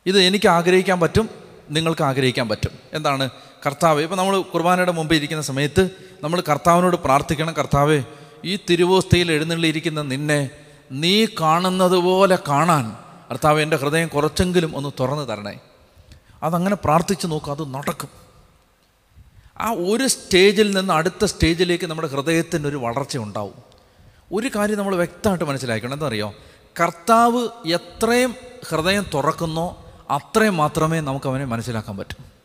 ഇത് 0.06 0.20
എനിക്ക് 0.20 0.48
ആഗ്രഹിക്കാൻ 0.48 1.00
പറ്റും 1.00 1.30
നിങ്ങൾക്ക് 1.70 2.04
ആഗ്രഹിക്കാൻ 2.04 2.48
പറ്റും. 2.48 2.70
എന്താണ്? 2.92 3.30
കർത്താവ് 3.66 4.02
ഇപ്പോൾ 4.02 4.16
നമ്മൾ 4.16 4.40
കുർബാനയുടെ 4.40 4.92
മുമ്പ് 4.92 5.14
ഇരിക്കുന്ന 5.14 5.42
സമയത്ത് 5.42 5.90
നമ്മൾ 6.22 6.40
കർത്താവിനോട് 6.40 6.96
പ്രാർത്ഥിക്കണം 6.96 7.52
കർത്താവേ 7.52 8.04
ഈ 8.44 8.58
തിരുവോസ്തയിൽ 8.70 9.32
എഴുന്നള്ളിയിരിക്കുന്ന 9.32 10.02
നിന്നെ 10.02 10.50
നീ 10.92 11.26
കാണുന്നത് 11.40 11.96
പോലെ 11.96 12.38
കാണാൻ 12.48 12.96
കർത്താവ് 13.30 13.60
എന്റെ 13.60 13.76
ഹൃദയം 13.76 14.08
കുറച്ചെങ്കിലും 14.08 14.76
ഒന്ന് 14.76 14.90
തുറന്നു 15.00 15.22
തരണേ. 15.22 15.58
അതങ്ങനെ 16.42 16.76
പ്രാർത്ഥിച്ച് 16.76 17.26
നോക്കുക 17.26 17.52
അത് 17.52 17.74
നടക്കും. 17.74 18.08
ആ 19.60 19.70
ഒരു 19.70 20.06
സ്റ്റേജിൽ 20.06 20.76
നിന്ന് 20.76 20.94
അടുത്ത 20.94 21.24
സ്റ്റേജിലേക്ക് 21.24 21.84
നമ്മുടെ 21.84 22.08
ഹൃദയത്തിന്റെ 22.08 22.68
ഒരു 22.68 22.76
വളർച്ച 22.76 23.18
ഉണ്ടാവും. 23.18 23.54
ഒരു 24.32 24.50
കാര്യം 24.56 24.78
നമ്മൾ 24.78 24.96
വ്യക്തമായിട്ട് 24.96 25.44
മനസ്സിലാക്കണം 25.44 25.92
എന്തറിയോ 25.92 26.34
കർത്താവ് 26.80 27.48
എത്രയും 27.66 28.34
ഹൃദയം 28.68 29.06
തുറക്കുന്നോ 29.14 29.86
അത്രയും 30.10 30.56
മാത്രമേ 30.56 31.00
നമുക്ക് 31.00 31.26
അവനെ 31.26 31.44
മനസ്സിലാക്കാൻ 31.44 31.96
പറ്റൂ. 31.96 32.35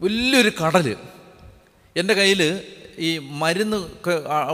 വലിയൊരു 0.00 0.52
കടൽ 0.64 0.96
എന്റെ 1.96 2.14
കയ്യിൽ 2.14 2.62
ഈ 2.98 3.18
മരുന്ന് 3.18 3.86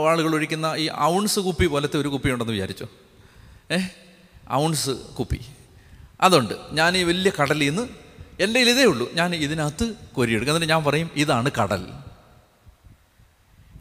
ആളുകൾ 0.07 0.33
ഒഴിക്കുന്ന 0.33 0.73
ഈ 0.77 0.89
ഔൺസ് 0.99 1.39
കുപ്പി 1.39 1.65
പോലത്തെ 1.65 1.97
ഒരു 1.97 2.07
കുപ്പി 2.07 2.29
ഉണ്ടെന്ന് 2.29 2.53
വിചാരിച്ചു? 2.53 2.87
ഏ? 3.71 3.77
ഔൺസ് 4.51 4.89
കുപ്പി. 4.89 5.39
അതുണ്ട്. 6.21 6.53
ഞാൻ 6.71 6.97
ഈ 6.97 7.03
വലിയ 7.03 7.31
കടലിൽ 7.41 7.69
നിന്ന് 7.69 7.81
എന്റെ 8.39 8.59
കയ്യിൽ 8.59 8.69
ഇതേ 8.69 8.85
ഉള്ളൂ. 8.85 9.11
ഞാൻ 9.13 9.35
ഇതിനകത്ത് 9.35 9.93
കൊരിയെടുക്കും. 10.13 10.53
എന്നിട്ട് 10.55 10.73
ഞാൻ 10.73 10.83
പറയും 10.83 11.09
ഇതാണ് 11.15 11.51
കടൽ. 11.63 11.87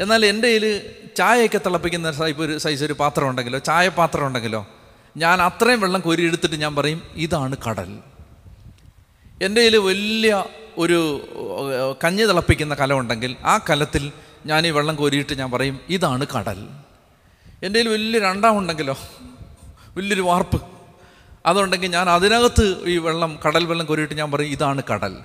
എന്നാൽ 0.01 0.27
എന്റെ 0.27 0.49
കയ്യിൽ 0.49 0.91
ചായയൊക്കെ 1.17 1.61
തിളപ്പിക്കുന്ന 1.67 2.13
സൈപ്പ് 2.13 2.43
ഒരു 2.43 2.59
സൈസ് 2.59 2.85
ഒരു 2.85 2.93
പാത്രം 2.93 3.29
ഉണ്ടെങ്കിലോ 3.29 3.59
ചായപാത്രം 3.59 4.27
ഉണ്ടെങ്കിലോ 4.27 4.67
ഞാൻ 5.17 5.43
അത്രയും 5.43 5.81
വെള്ളം 5.81 6.01
കോരി 6.01 6.23
എടുത്തിട്ട് 6.23 6.57
ഞാൻ 6.57 6.77
പറയും 6.77 7.03
ഇതാണ് 7.15 7.57
കടൽ. 7.69 7.99
എന്റെ 9.43 9.61
കയ്യിൽ 9.61 9.77
വലിയ 9.77 10.45
ഒരു 10.79 11.95
കഞ്ഞി 12.05 12.25
തിളപ്പിക്കുന്ന 12.25 12.75
കലമുണ്ടെങ്കിൽ 12.75 13.37
ആ 13.45 13.59
കലത്തിൽ 13.59 14.13
ഞാൻ 14.47 14.67
ഈ 14.67 14.71
വെള്ളം 14.71 14.97
കോരിയിട്ട് 14.97 15.39
ഞാൻ 15.39 15.51
പറയും 15.51 15.81
ഇതാണ് 15.89 16.27
കടൽ. 16.37 16.69
എന്റെ 17.63 17.83
വലിയ 17.83 18.21
രണ്ടാമുണ്ടെങ്കിലോ 18.21 18.99
വലിയൊരു 19.97 20.21
വാർപ്പ്. 20.21 20.63
അതുണ്ടെങ്കിൽ 21.47 21.89
ഞാൻ 21.89 22.11
അതിനകത്ത് 22.11 22.77
ഈ 22.85 22.99
വെള്ളം 22.99 23.39
കടൽ 23.47 23.65
വെള്ളം 23.65 23.87
കോരിയിട്ട് 23.87 24.15
ഞാൻ 24.15 24.31
പറയും 24.31 24.51
ഇതാണ് 24.51 24.83
കടൽ. 24.93 25.17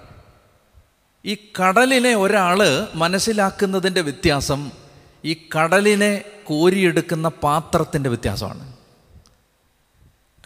ഈ 1.25 1.35
കടലിനെ 1.35 2.15
ഒരാൾ 2.15 2.87
മനസ്സിലാക്കുന്നതിന്റെ 2.95 4.01
വ്യത്യാസം 4.01 4.71
ഈ 5.25 5.33
കടലിനെ 5.57 6.21
കോരിയെടുക്കുന്ന 6.45 7.27
പാത്രത്തിന്റെ 7.27 8.09
വ്യത്യാസമാണ്. 8.09 8.73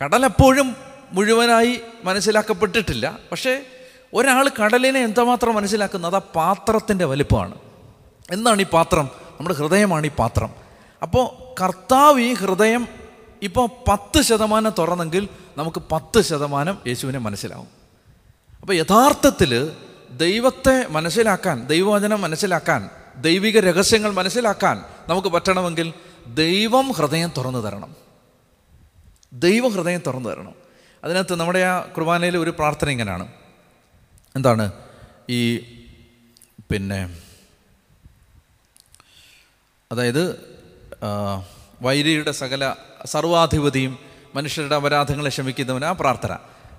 കടലെപ്പോഴും 0.03 0.75
മുഴുവനായി 1.11 1.79
മനസ്സിലാക്കപ്പെട്ടിട്ടില്ല. 2.03 3.19
പക്ഷേ 3.31 3.65
ഒരാൾ 4.13 4.49
കടലിനെ 4.49 4.99
എന്തുമാത്രം 4.99 5.55
മനസ്സിലാക്കുന്നത് 5.55 6.15
ആ 6.15 6.19
പാത്രത്തിന്റെ 6.19 7.05
വലിപ്പമാണ്. 7.05 7.55
എന്താണ് 8.31 8.61
ഈ 8.61 8.65
പാത്രം? 8.65 9.03
നമ്മുടെ 9.05 9.55
ഹൃദയമാണ് 9.55 10.07
ഈ 10.07 10.09
പാത്രം. 10.09 10.49
അപ്പോൾ 11.01 11.53
കർത്താവ് 11.63 12.21
ഈ 12.21 12.33
ഹൃദയം 12.33 12.87
ഇപ്പോൾ 13.41 13.69
പത്ത് 13.87 14.21
ശതമാനം 14.21 14.71
തുറന്നെങ്കിൽ 14.77 15.27
നമുക്ക് 15.57 15.81
പത്ത് 15.91 16.21
ശതമാനം 16.21 16.77
യേശുവിനെ 16.87 17.19
മനസ്സിലാവും. 17.19 17.67
അപ്പോൾ 18.61 18.73
യഥാർത്ഥത്തിൽ 18.73 19.71
ദൈവത്തെ 20.11 20.87
മനസ്സിലാക്കാൻ 20.89 21.67
ദൈവവചനം 21.67 22.21
മനസ്സിലാക്കാൻ 22.21 22.89
ദൈവിക 23.17 23.59
രഹസ്യങ്ങൾ 23.59 24.11
മനസ്സിലാക്കാൻ 24.11 24.83
നമുക്ക് 25.09 25.27
പറ്റണമെങ്കിൽ 25.27 25.93
ദൈവം 26.27 26.91
ഹൃദയം 26.91 27.31
തുറന്നു 27.37 27.59
തരണം. 27.59 27.95
ദൈവം 29.33 29.71
ഹൃദയം 29.71 30.01
തുറന്നു 30.07 30.29
തരണം. 30.29 30.53
അതിനകത്ത് 31.03 31.35
നമ്മുടെ 31.35 31.59
ആ 31.59 31.79
കുർബാനയിലെ 31.79 32.39
ഒരു 32.39 32.49
പ്രാർത്ഥന 32.49 32.89
ഇങ്ങനെയാണ്. 32.89 33.40
എന്താണ്? 34.35 34.71
ഈ 35.29 35.57
പിന്നെ 36.71 37.17
അതായത് 39.91 40.39
വൈരിയുടെ 41.81 42.31
സകല 42.31 42.75
സർവാധിപതിയും 43.05 43.97
മനുഷ്യരുടെ 44.35 44.75
അപരാധങ്ങളെ 44.75 45.29
ക്ഷമിക്കുന്നവൻ 45.29 45.85
ആ 45.85 45.91
പ്രാർത്ഥന. 45.91 46.31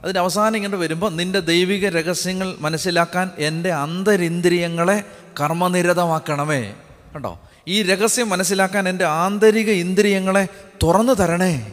അതിന്റെ 0.03 0.21
അവസാനം 0.21 0.57
ഇങ്ങോട്ട് 0.57 0.77
വരുമ്പോൾ 0.77 1.11
നിന്റെ 1.11 1.41
ദൈവിക 1.41 1.89
രഹസ്യങ്ങൾ 1.89 2.57
മനസ്സിലാക്കാൻ 2.59 3.31
എന്റെ 3.39 3.73
അന്തരിന്ദ്രിയങ്ങളെ 3.73 5.05
കർമ്മനിരതമാക്കണമേ. 5.41 6.75
കണ്ടോ? 7.15 7.41
ഈ 7.69 7.83
രഹസ്യം 7.83 8.29
മനസ്സിലാക്കാൻ 8.29 8.89
എന്റെ 8.89 9.05
ആന്തരിക 9.05 9.71
ഇന്ദ്രിയങ്ങളെ 9.71 10.49
തുറന്നു 10.83 11.13
തരണേ. 11.13 11.73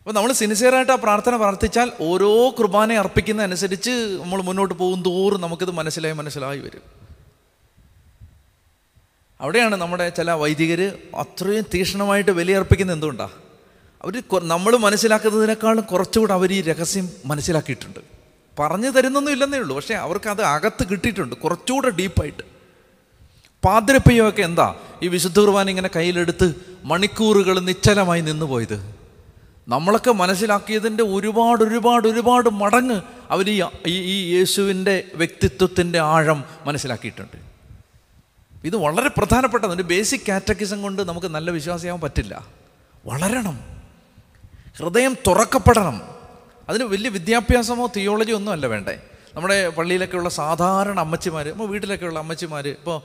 അപ്പോൾ 0.00 0.12
നമ്മൾ 0.12 0.32
സിൻസിയറായിട്ട് 0.32 0.92
ആ 0.92 0.94
പ്രാർത്ഥന 0.94 1.36
പ്രാർത്ഥിച്ചാൽ 1.36 1.92
ഓരോ 2.00 2.50
കുർബാന 2.50 2.92
അർപ്പിക്കുന്ന 2.92 3.42
അനുസരിച്ച് 3.42 3.90
നമ്മൾ 3.90 4.42
മുന്നോട്ട് 4.42 4.74
പോകും 4.74 5.02
തോറും 5.02 5.40
നമുക്കിത് 5.40 5.70
മനസ്സിലായി 5.70 6.14
മനസ്സിലായി 6.14 6.58
വരും. 6.58 6.82
അവിടെയാണ് 9.40 9.76
നമ്മുടെ 9.76 10.08
ചില 10.08 10.30
വൈദികർ 10.30 10.98
അത്രയും 11.16 11.64
തീക്ഷ്ണമായിട്ട് 11.74 12.30
വിലയർപ്പിക്കുന്ന 12.30 12.92
എന്തുകൊണ്ടാണ് 12.92 13.32
അവർ 14.04 14.22
നമ്മൾ 14.42 14.76
മനസ്സിലാക്കുന്നതിനേക്കാളും 14.76 15.84
കുറച്ചുകൂടെ 15.84 16.32
അവർ 16.32 16.52
ഈ 16.52 16.60
രഹസ്യം 16.60 17.10
മനസ്സിലാക്കിയിട്ടുണ്ട്. 17.24 18.00
പറഞ്ഞു 18.60 18.88
തരുന്നൊന്നും 18.88 19.32
ഇല്ലെന്നേ 19.32 19.58
ഉള്ളൂ 19.58 19.76
പക്ഷേ 19.76 19.94
അവർക്ക് 19.94 20.28
അത് 20.28 20.42
അകത്ത് 20.42 20.88
കിട്ടിയിട്ടുണ്ട് 20.90 21.36
കുറച്ചുകൂടെ 21.36 21.88
ഡീപ്പായിട്ട്. 21.88 22.42
പാതിരപ്പയ്യമൊക്കെ 23.64 24.42
എന്താ? 24.42 24.74
ഈ 25.02 25.08
വിശുദ്ധ 25.08 25.40
കുർബാന 25.40 25.70
ഇങ്ങനെ 25.70 25.90
കയ്യിലെടുത്ത് 25.96 26.54
മണിക്കൂറുകൾ 26.84 27.60
നിശ്ചലമായി 27.60 28.20
നിന്ന് 28.20 28.46
പോയത് 28.46 28.97
നമ്മളൊക്കെ 29.68 30.12
മനസ്സിലാക്കിയതിന്റെ 30.12 31.04
ഒരുപാട് 31.04 31.64
ഒരുപാട് 31.64 32.08
ഒരുപാട് 32.08 32.48
മടങ്ങ് 32.48 33.00
അവർ 33.30 33.50
ഈ 33.50 33.62
ഈ 33.86 34.36
യേശുവിന്റെ 34.36 35.04
വ്യക്തിത്വത്തിന്റെ 35.14 35.98
ആഴം 35.98 36.44
മനസ്സിലാക്കിയിട്ടുണ്ട്. 36.66 37.36
ഇത് 38.64 38.76
വളരെ 38.76 39.08
പ്രധാനപ്പെട്ടതാണ്. 39.08 39.74
ഒരു 39.74 39.82
ബേസിക് 39.82 40.20
കാറ്റക്കിസം 40.28 40.82
കൊണ്ട് 40.82 41.02
നമുക്ക് 41.02 41.26
നല്ല 41.26 41.50
വിശ്വാസിയാവാൻ 41.50 42.00
പറ്റില്ല. 42.00 42.46
വളരണം. 43.06 43.60
ഹൃദയം 44.78 45.16
തുറക്കപ്പെടണം. 45.26 46.02
അതിന് 46.68 46.84
വലിയ 46.84 47.10
വിദ്യാഭ്യാസമോ 47.10 47.86
തിയോളജിയോ 47.96 48.36
ഒന്നും 48.36 48.52
അല്ല 48.52 48.66
വേണ്ടേ. 48.66 49.00
നമ്മുടെ 49.34 49.68
പള്ളിയിലൊക്കെയുള്ള 49.68 50.28
സാധാരണ 50.28 51.00
അമ്മച്ചിമാർ 51.00 51.48
ഇപ്പോൾ 51.48 51.68
വീട്ടിലൊക്കെയുള്ള 51.68 52.18
അമ്മച്ചിമാർ 52.18 52.68
ഇപ്പോൾ 52.68 53.02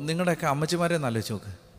നിങ്ങളുടെയൊക്കെ 0.00 0.46
അമ്മച്ചിമാരെ 0.46 0.94
ഒന്ന് 0.94 1.06
ആലോചിച്ച് 1.06 1.32
നോക്ക്. 1.32 1.71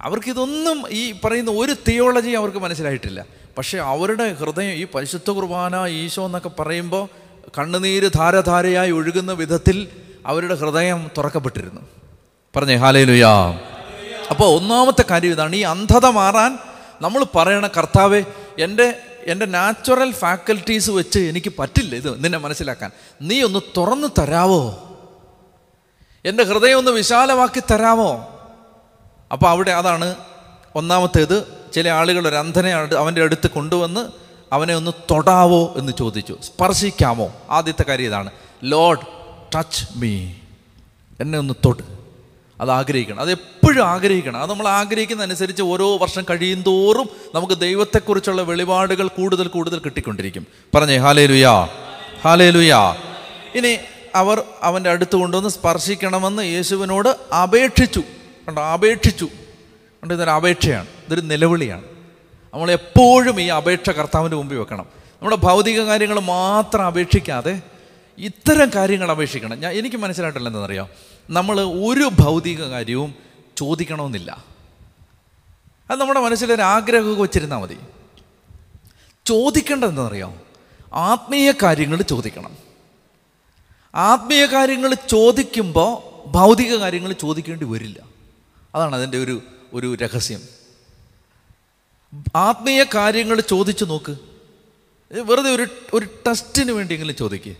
അവർക്കിതൊന്നും 0.00 0.90
ഈ 0.90 1.14
പറയുന്ന 1.24 1.50
ഒരു 1.50 1.76
തിയോളജി 1.88 2.30
അവർക്ക് 2.30 2.58
മനസ്സിലായിട്ടില്ല. 2.58 3.24
പക്ഷേ 3.58 3.78
അവരുടെ 3.78 4.32
ഹൃദയം 4.32 4.72
ഈ 4.72 4.86
പരിശുദ്ധ 4.94 5.30
കുർബാന 5.30 5.86
ഈശോ 5.86 6.26
എന്നൊക്കെ 6.26 6.48
പറയുമ്പോൾ 6.48 7.08
കണ്ണുനീര് 7.58 8.10
ധാരധാരയായി 8.14 8.90
ഒഴുകുന്ന 8.90 9.32
വിധത്തിൽ 9.32 9.88
അവരുടെ 10.26 10.54
ഹൃദയം 10.54 11.10
തുറക്കപ്പെട്ടിരുന്നു. 11.18 11.80
പറഞ്ഞേ 12.56 12.74
ഹാലയിലുയാ 12.74 13.60
അപ്പോൾ 14.30 14.60
ഒന്നാമത്തെ 14.60 15.04
കാര്യം 15.10 15.30
ഇതാണ് 15.30 15.56
ഈ 15.56 15.60
അന്ധത 15.60 16.06
മാറാൻ 16.06 16.58
നമ്മൾ 17.02 17.26
പറയണ 17.34 17.66
കർത്താവെ 17.66 18.24
എന്റെ 18.58 18.98
എന്റെ 19.26 19.46
നാച്ചുറൽ 19.46 20.12
ഫാക്കൽറ്റീസ് 20.12 20.90
വെച്ച് 20.90 21.18
എനിക്ക് 21.18 21.52
പറ്റില്ല 21.58 21.94
ഇത് 21.94 22.24
നിന്നെ 22.24 22.38
മനസ്സിലാക്കാൻ. 22.38 22.90
നീ 23.22 23.42
ഒന്ന് 23.42 23.58
തുറന്നു 23.76 24.08
തരാവോ? 24.18 24.82
എന്റെ 26.24 26.42
ഹൃദയം 26.42 26.78
ഒന്ന് 26.78 26.90
വിശാലമാക്കി 26.90 27.62
തരാമോ 27.70 28.35
അപ്പോൾ 29.32 29.50
അവിടെ 29.50 29.70
അതാണ് 29.70 30.14
ഒന്നാമത്തേത്. 30.74 31.56
ചില 31.74 31.88
ആളുകൾ 31.88 32.28
ഒരു 32.28 32.36
അന്ധനെ 32.36 32.72
അവന്റെ 32.72 33.22
അടുത്ത് 33.22 33.50
കൊണ്ടുവന്ന് 33.50 34.08
അവനെ 34.52 34.74
ഒന്ന് 34.74 34.90
തൊടാവോ 35.10 35.74
എന്ന് 35.76 35.92
ചോദിച്ചു. 35.98 36.36
സ്പർശിക്കാമോ? 36.42 37.32
ആദ്യത്തെ 37.50 37.82
കാര്യം 37.82 38.06
ഇതാണ്. 38.06 38.30
Lord 38.64 38.98
touch 39.54 39.86
me. 39.96 40.28
എന്നെ 41.20 41.38
ഒന്ന് 41.38 41.54
തൊട്ട് 41.64 41.82
അത് 42.60 42.70
ആഗ്രഹിക്കണം. 42.70 43.20
അത് 43.20 43.30
എപ്പോഴും 43.30 43.86
ആഗ്രഹിക്കണം. 43.86 44.42
അത് 44.42 44.50
നമ്മൾ 44.50 44.68
ആഗ്രഹിക്കുന്ന 44.68 45.22
അനുസരിച്ച് 45.22 45.62
ഓരോ 45.62 45.96
വർഷം 45.96 46.24
കഴിയും 46.30 46.62
തോറും 46.62 47.10
നമുക്ക് 47.34 47.58
ദൈവത്തെക്കുറിച്ചുള്ള 47.58 48.42
വെളിപാടുകൾ 48.42 49.08
കൂടുതൽ 49.08 49.46
കൂടുതൽ 49.46 49.78
കിട്ടിക്കൊണ്ടിരിക്കും. 49.78 50.46
പറഞ്ഞേ 50.74 50.96
ഹാലേ 50.96 51.26
ലുയാ 51.26 51.68
ഹാലേ 52.24 52.50
ലുയാ 52.50 52.96
ഇനി 53.54 53.78
അവർ 54.14 54.42
അവന്റെ 54.62 54.90
അടുത്ത് 54.90 55.16
കൊണ്ടുവന്ന് 55.16 55.48
സ്പർശിക്കണമെന്ന് 55.48 56.42
യേശുവിനോട് 56.42 57.34
അപേക്ഷിച്ചു. 57.34 58.02
കണ്ടോ 58.48 58.62
അപേക്ഷിച്ചു. 58.62 59.24
കണ്ട് 60.02 60.14
ഇതൊരു 60.14 60.30
അപേക്ഷയാണ് 60.30 60.86
ഇതൊരു 61.06 61.20
നിലവിളിയാണ്. 61.20 61.84
നമ്മൾ 62.54 62.70
എപ്പോഴും 62.70 63.40
ഈ 63.40 63.46
അപേക്ഷ 63.46 63.90
കർത്താവിന്റെ 63.90 64.36
മുമ്പിൽ 64.36 64.56
വെക്കണം. 64.56 64.86
നമ്മുടെ 65.14 65.36
ഭൗതിക 65.36 65.82
കാര്യങ്ങൾ 65.82 66.20
മാത്രം 66.20 66.86
അപേക്ഷിക്കാതെ 66.86 67.62
ഇത്തരം 68.18 68.70
കാര്യങ്ങൾ 68.74 69.10
അപേക്ഷിക്കണം. 69.10 69.60
ഞാൻ 69.60 69.72
എനിക്ക് 69.72 69.96
മനസ്സിലായിട്ടില്ല 69.96 70.48
എന്താണെന്നറിയോ? 70.48 70.88
നമ്മൾ 71.30 71.60
ഒരു 71.60 72.10
ഭൗതിക 72.20 72.64
കാര്യവും 72.64 73.14
ചോദിക്കണമെന്നില്ല. 73.56 74.44
അത് 75.90 76.00
നമ്മുടെ 76.00 76.20
മനസ്സിലൊരു 76.20 76.62
ആഗ്രഹമൊക്കെ 76.62 77.22
വെച്ചിരുന്നാൽ 77.22 77.58
മതി. 77.58 77.78
ചോദിക്കേണ്ടത് 79.26 79.88
എന്താണെന്നറിയോ? 79.88 80.34
ആത്മീയ 80.92 81.52
കാര്യങ്ങൾ 81.62 82.02
ചോദിക്കണം. 82.02 82.56
ആത്മീയ 83.94 84.46
കാര്യങ്ങൾ 84.46 84.94
ചോദിക്കുമ്പോൾ 84.94 86.26
ഭൗതിക 86.28 86.76
കാര്യങ്ങൾ 86.76 87.12
ചോദിക്കേണ്ടി 87.12 87.64
വരില്ല. 87.64 88.15
അതാണ് 88.76 88.96
അതിന്റെ 88.96 89.18
ഒരു 89.18 89.42
ഒരു 89.74 89.94
രഹസ്യം. 89.94 90.40
ആത്മീയ 92.36 92.84
കാര്യങ്ങൾ 92.84 93.40
ചോദിച്ചു 93.40 93.84
നോക്ക്. 93.84 94.16
വെറുതെ 95.12 95.50
ഒരു 95.50 95.66
ഒരു 95.94 96.06
ടെസ്റ്റിന് 96.26 96.72
വേണ്ടിയെങ്കിലും 96.72 97.16
ചോദിക്കുക 97.16 97.54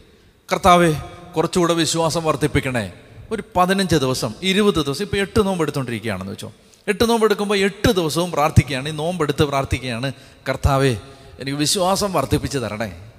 കർത്താവേ 0.52 0.94
കുറച്ചുകൂടെ 1.37 1.75
വിശ്വാസം 1.75 2.25
വർദ്ധിപ്പിക്കണേ. 2.25 2.92
ഒരു 3.30 3.42
പതിനഞ്ച് 3.56 3.96
ദിവസം 3.96 4.35
ഇരുപത് 4.42 4.85
ദിവസം 4.85 5.02
ഇപ്പോൾ 5.04 5.16
എട്ട് 5.16 5.46
നോമ്പ് 5.46 5.64
എടുത്തുകൊണ്ടിരിക്കുകയാണെന്ന് 5.64 6.32
വെച്ചോ. 6.32 6.52
എട്ട് 6.88 7.08
നോമ്പ് 7.08 7.26
എടുക്കുമ്പോൾ 7.26 7.58
എട്ട് 7.58 7.92
ദിവസവും 7.92 8.30
പ്രാർത്ഥിക്കുകയാണ്. 8.30 8.88
ഈ 8.88 8.92
നോമ്പെടുത്ത് 8.92 9.42
പ്രാർത്ഥിക്കുകയാണ്. 9.42 10.12
കർത്താവേ 10.49 10.96
എനിക്ക് 11.40 11.58
വിശ്വാസം 11.58 12.12
വർദ്ധിപ്പിച്ച് 12.12 12.58
തരണേ. 12.58 13.11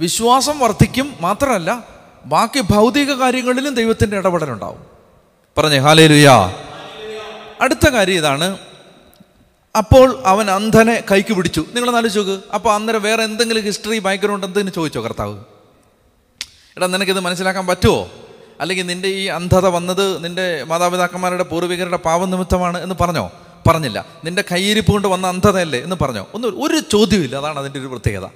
വിശ്വാസം 0.00 0.58
വർദ്ധിക്കും 0.58 1.14
മാത്രമല്ല 1.20 1.88
ബാക്കി 2.24 2.60
ഭൗതിക 2.60 3.12
കാര്യങ്ങളിലും 3.12 3.74
ദൈവത്തിന്റെ 3.74 4.16
ഇടപെടലുണ്ടാവും. 4.16 4.86
പറഞ്ഞേ 5.58 5.78
ഹാലേ 5.78 6.06
ലുയാ 6.06 6.66
അടുത്ത 7.60 7.88
കാര്യം 7.88 8.14
ഇതാണ്. 8.14 8.58
അപ്പോൾ 9.76 10.22
അവൻ 10.26 10.50
അന്ധനെ 10.50 11.04
കൈക്ക് 11.12 11.32
പിടിച്ചു. 11.34 11.64
നിങ്ങൾ 11.74 11.96
ആലോചിച്ച് 11.96 12.18
നോക്ക്. 12.18 12.42
അപ്പോൾ 12.54 12.74
അന്നേരം 12.74 13.02
വേറെ 13.02 13.22
എന്തെങ്കിലും 13.22 13.62
ഹിസ്റ്ററി 13.62 13.98
ബാക്ക്ഗ്രൗണ്ട് 13.98 14.46
എന്തെങ്കിലും 14.46 14.74
ചോദിച്ചോ 14.74 15.04
കർത്താവ്? 15.04 15.38
എടാ 16.76 16.86
നിനക്കിത് 16.86 17.20
മനസ്സിലാക്കാൻ 17.20 17.66
പറ്റുമോ 17.66 18.10
അല്ലെങ്കിൽ 18.60 18.86
നിന്റെ 18.86 19.08
ഈ 19.08 19.26
അന്ധത 19.26 19.66
വന്നത് 19.66 20.24
നിന്റെ 20.24 20.64
മാതാപിതാക്കന്മാരുടെ 20.64 21.42
പൂർവികരുടെ 21.42 21.96
പാപനിമിത്തമാണ് 21.96 22.82
എന്ന് 22.82 22.94
പറഞ്ഞോ? 23.00 23.32
പറഞ്ഞില്ല. 23.68 24.04
നിന്റെ 24.24 24.44
കയ്യിരിപ്പ് 24.52 24.92
കൊണ്ട് 24.92 25.08
വന്ന 25.08 25.26
അന്ധതയല്ലേ 25.26 25.82
എന്ന് 25.82 25.96
പറഞ്ഞോ? 26.02 26.26
ഒന്നും 26.34 26.64
ഒരു 26.64 26.78
ചോദ്യമില്ല 26.78 27.36
അതാണ് 27.36 27.58
അതിന്റെ 27.58 27.80
ഒരു 27.80 27.86
പ്രത്യേകത. 27.86 28.28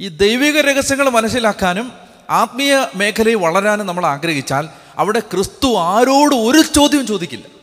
ഈ 0.00 0.08
ദൈവിക 0.08 0.60
രഹസ്യങ്ങൾ 0.60 1.08
മനസ്സിലാക്കാനും 1.08 1.92
ആത്മീയ 2.30 2.86
മേഖലയിൽ 2.94 3.34
വളരാനും 3.34 3.86
നമ്മൾ 3.86 4.06
ആഗ്രഹിച്ചാൽ 4.06 4.68
അവിടെ 4.98 5.18
ക്രിസ്തു 5.18 5.76
ആരോട് 5.76 6.34
ഒരു 6.34 6.62
ചോദ്യവും 6.74 7.06
ചോദിക്കില്ല. 7.06 7.57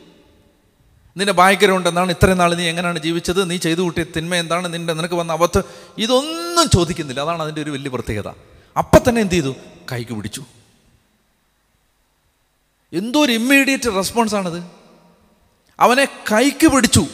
നിന്റെ 1.17 1.33
ബാക്ക്ഗ്രൗണ്ട് 1.33 1.89
എന്താണ് 1.89 2.11
ഇത്രയും 2.11 2.37
നാൾ 2.37 2.55
നീ 2.55 2.63
എങ്ങനെയാണ് 2.63 2.99
ജീവിച്ചത്? 2.99 3.51
നീ 3.51 3.57
ചെയ്തു 3.57 3.81
കൂട്ടിയ 3.81 4.05
തിന്മ 4.17 4.35
എന്താണ്? 4.35 4.73
നിന്റെ 4.73 4.93
നിനക്ക് 4.93 5.13
വന്ന 5.13 5.31
അബദ്ധം 5.31 5.63
ഇതൊന്നും 5.97 6.69
ചോദിക്കുന്നില്ല. 6.69 7.21
അതാണ് 7.21 7.43
അതിന്റെ 7.43 7.61
ഒരു 7.61 7.71
വലിയ 7.71 7.89
പ്രത്യേകത. 7.89 8.27
അപ്പം 8.77 8.99
തന്നെ 9.09 9.21
എന്ത് 9.21 9.33
ചെയ്തു? 9.33 9.55
കൈക്ക് 9.91 10.13
പിടിച്ചു. 10.13 10.43
എന്തോ 12.93 13.25
ഒരു 13.25 13.31
ഇമ്മീഡിയറ്റ് 13.31 13.95
റെസ്പോൺസ് 13.95 14.35
ആണത്. 14.35 14.63
അവനെ 15.79 16.05
കൈക്ക് 16.05 16.67
പിടിച്ചു. 16.67 17.05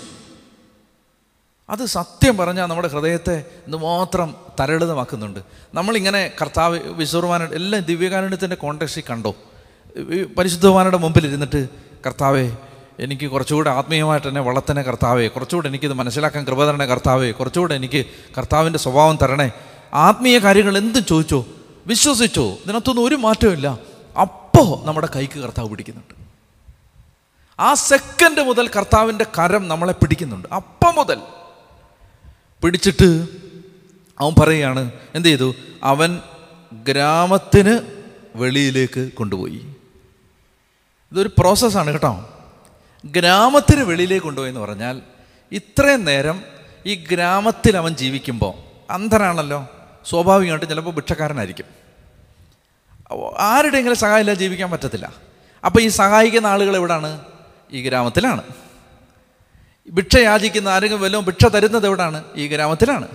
അത് 1.70 1.86
സത്യം 1.86 2.38
പറഞ്ഞാൽ 2.38 2.66
നമ്മുടെ 2.68 2.88
ഹൃദയത്തെ 2.88 3.46
മാത്രം 3.68 4.36
തരളിതമാക്കുന്നുണ്ട്. 4.60 5.40
നമ്മളിങ്ങനെ 5.74 6.32
കർത്താവ് 6.42 6.80
വിശ്വർമാന 6.80 7.44
എല്ലാം 7.44 7.84
ദിവ്യകാരുണ്യത്തിന്റെ 7.84 8.56
കോണ്ടക്സ്റ്റിൽ 8.56 9.04
കണ്ടോ? 9.10 9.36
പരിശുദ്ധവാനയുടെ 10.38 10.98
മുമ്പിൽ 10.98 11.28
ഇരുന്നിട്ട് 11.28 11.68
കർത്താവേ 12.06 12.52
എനിക്ക് 13.00 13.28
കുറച്ചുകൂടെ 13.28 13.70
ആത്മീയമായിട്ട് 13.70 14.28
എന്നെ 14.28 14.42
വളർത്തനെ 14.42 14.82
കർത്താവേ 14.82 15.28
കുറച്ചുകൂടെ 15.28 15.68
എനിക്കിത് 15.68 15.94
മനസ്സിലാക്കാൻ 15.94 16.48
കൃപ 16.48 16.66
തരണേ 16.66 16.86
കർത്താവേ 16.86 17.32
കുറച്ചുകൂടെ 17.32 17.76
എനിക്ക് 17.76 18.06
കർത്താവിന്റെ 18.38 18.80
സ്വഭാവം 18.80 19.18
തരണേ. 19.22 19.52
ആത്മീയ 19.94 20.40
കാര്യങ്ങൾ 20.40 20.78
എന്തും 20.78 21.06
ചോദിച്ചോ 21.06 21.46
വിശ്വസിച്ചോ 21.88 22.46
ഇതിനകത്തൊന്നും 22.46 23.06
ഒരു 23.06 23.16
മാറ്റമില്ല 23.16 23.80
അപ്പോൾ 24.22 24.86
നമ്മുടെ 24.86 25.10
കൈക്ക് 25.16 25.40
കർത്താവ് 25.40 25.70
പിടിക്കുന്നുണ്ട്. 25.70 26.14
ആ 27.60 27.74
സെക്കൻഡ് 27.74 28.42
മുതൽ 28.42 28.68
കർത്താവിന്റെ 28.68 29.26
കരം 29.40 29.68
നമ്മളെ 29.68 29.94
പിടിക്കുന്നുണ്ട്. 29.94 30.48
അപ്പം 30.56 30.96
മുതൽ 30.96 31.20
പിടിച്ചിട്ട് 32.64 33.28
അവൻ 34.20 34.36
പറയുകയാണ് 34.40 34.92
എന്ത് 35.16 35.28
ചെയ്തു? 35.28 35.56
അവൻ 35.84 36.20
ഗ്രാമത്തിന് 36.74 37.80
വെളിയിലേക്ക് 38.36 39.10
കൊണ്ടുപോയി. 39.14 39.62
ഇതൊരു 41.12 41.30
പ്രോസസ്സാണ് 41.38 41.92
കേട്ടോ. 41.92 42.30
ഗ്രാമത്തിന് 43.06 43.84
വെളിയിലേക്ക് 43.84 44.24
കൊണ്ടുപോയി 44.24 44.50
എന്ന് 44.50 44.62
പറഞ്ഞാൽ 44.62 45.02
ഇത്രയും 45.52 46.06
നേരം 46.06 46.44
ഈ 46.86 47.08
ഗ്രാമത്തിൽ 47.12 47.78
അവൻ 47.78 47.96
ജീവിക്കുമ്പോൾ 47.96 48.54
അന്ധനാണല്ലോ. 48.92 49.68
സ്വാഭാവികമായിട്ട് 50.10 50.66
ചിലപ്പോൾ 50.66 50.92
ഭിക്ഷക്കാരനായിരിക്കും. 50.92 51.66
ആരുടെയെങ്കിലും 53.38 53.98
സഹായമില്ല 53.98 54.34
ജീവിക്കാൻ 54.34 54.72
പറ്റത്തില്ല. 54.72 55.14
അപ്പോൾ 55.66 55.80
ഈ 55.80 55.88
സഹായിക്കുന്ന 55.88 56.48
ആളുകൾ 56.48 56.76
എവിടാണ്? 56.76 57.22
ഈ 57.72 57.88
ഗ്രാമത്തിലാണ്. 57.88 58.44
ഭിക്ഷ 59.92 60.18
യാചിക്കുന്ന 60.18 60.70
ആരെങ്കിലും 60.70 61.02
വല്ലതും 61.02 61.26
ഭിക്ഷ 61.26 61.46
തരുന്നത് 61.46 61.86
എവിടാണ്? 61.86 62.24
ഈ 62.36 62.48
ഗ്രാമത്തിലാണ്. 62.48 63.08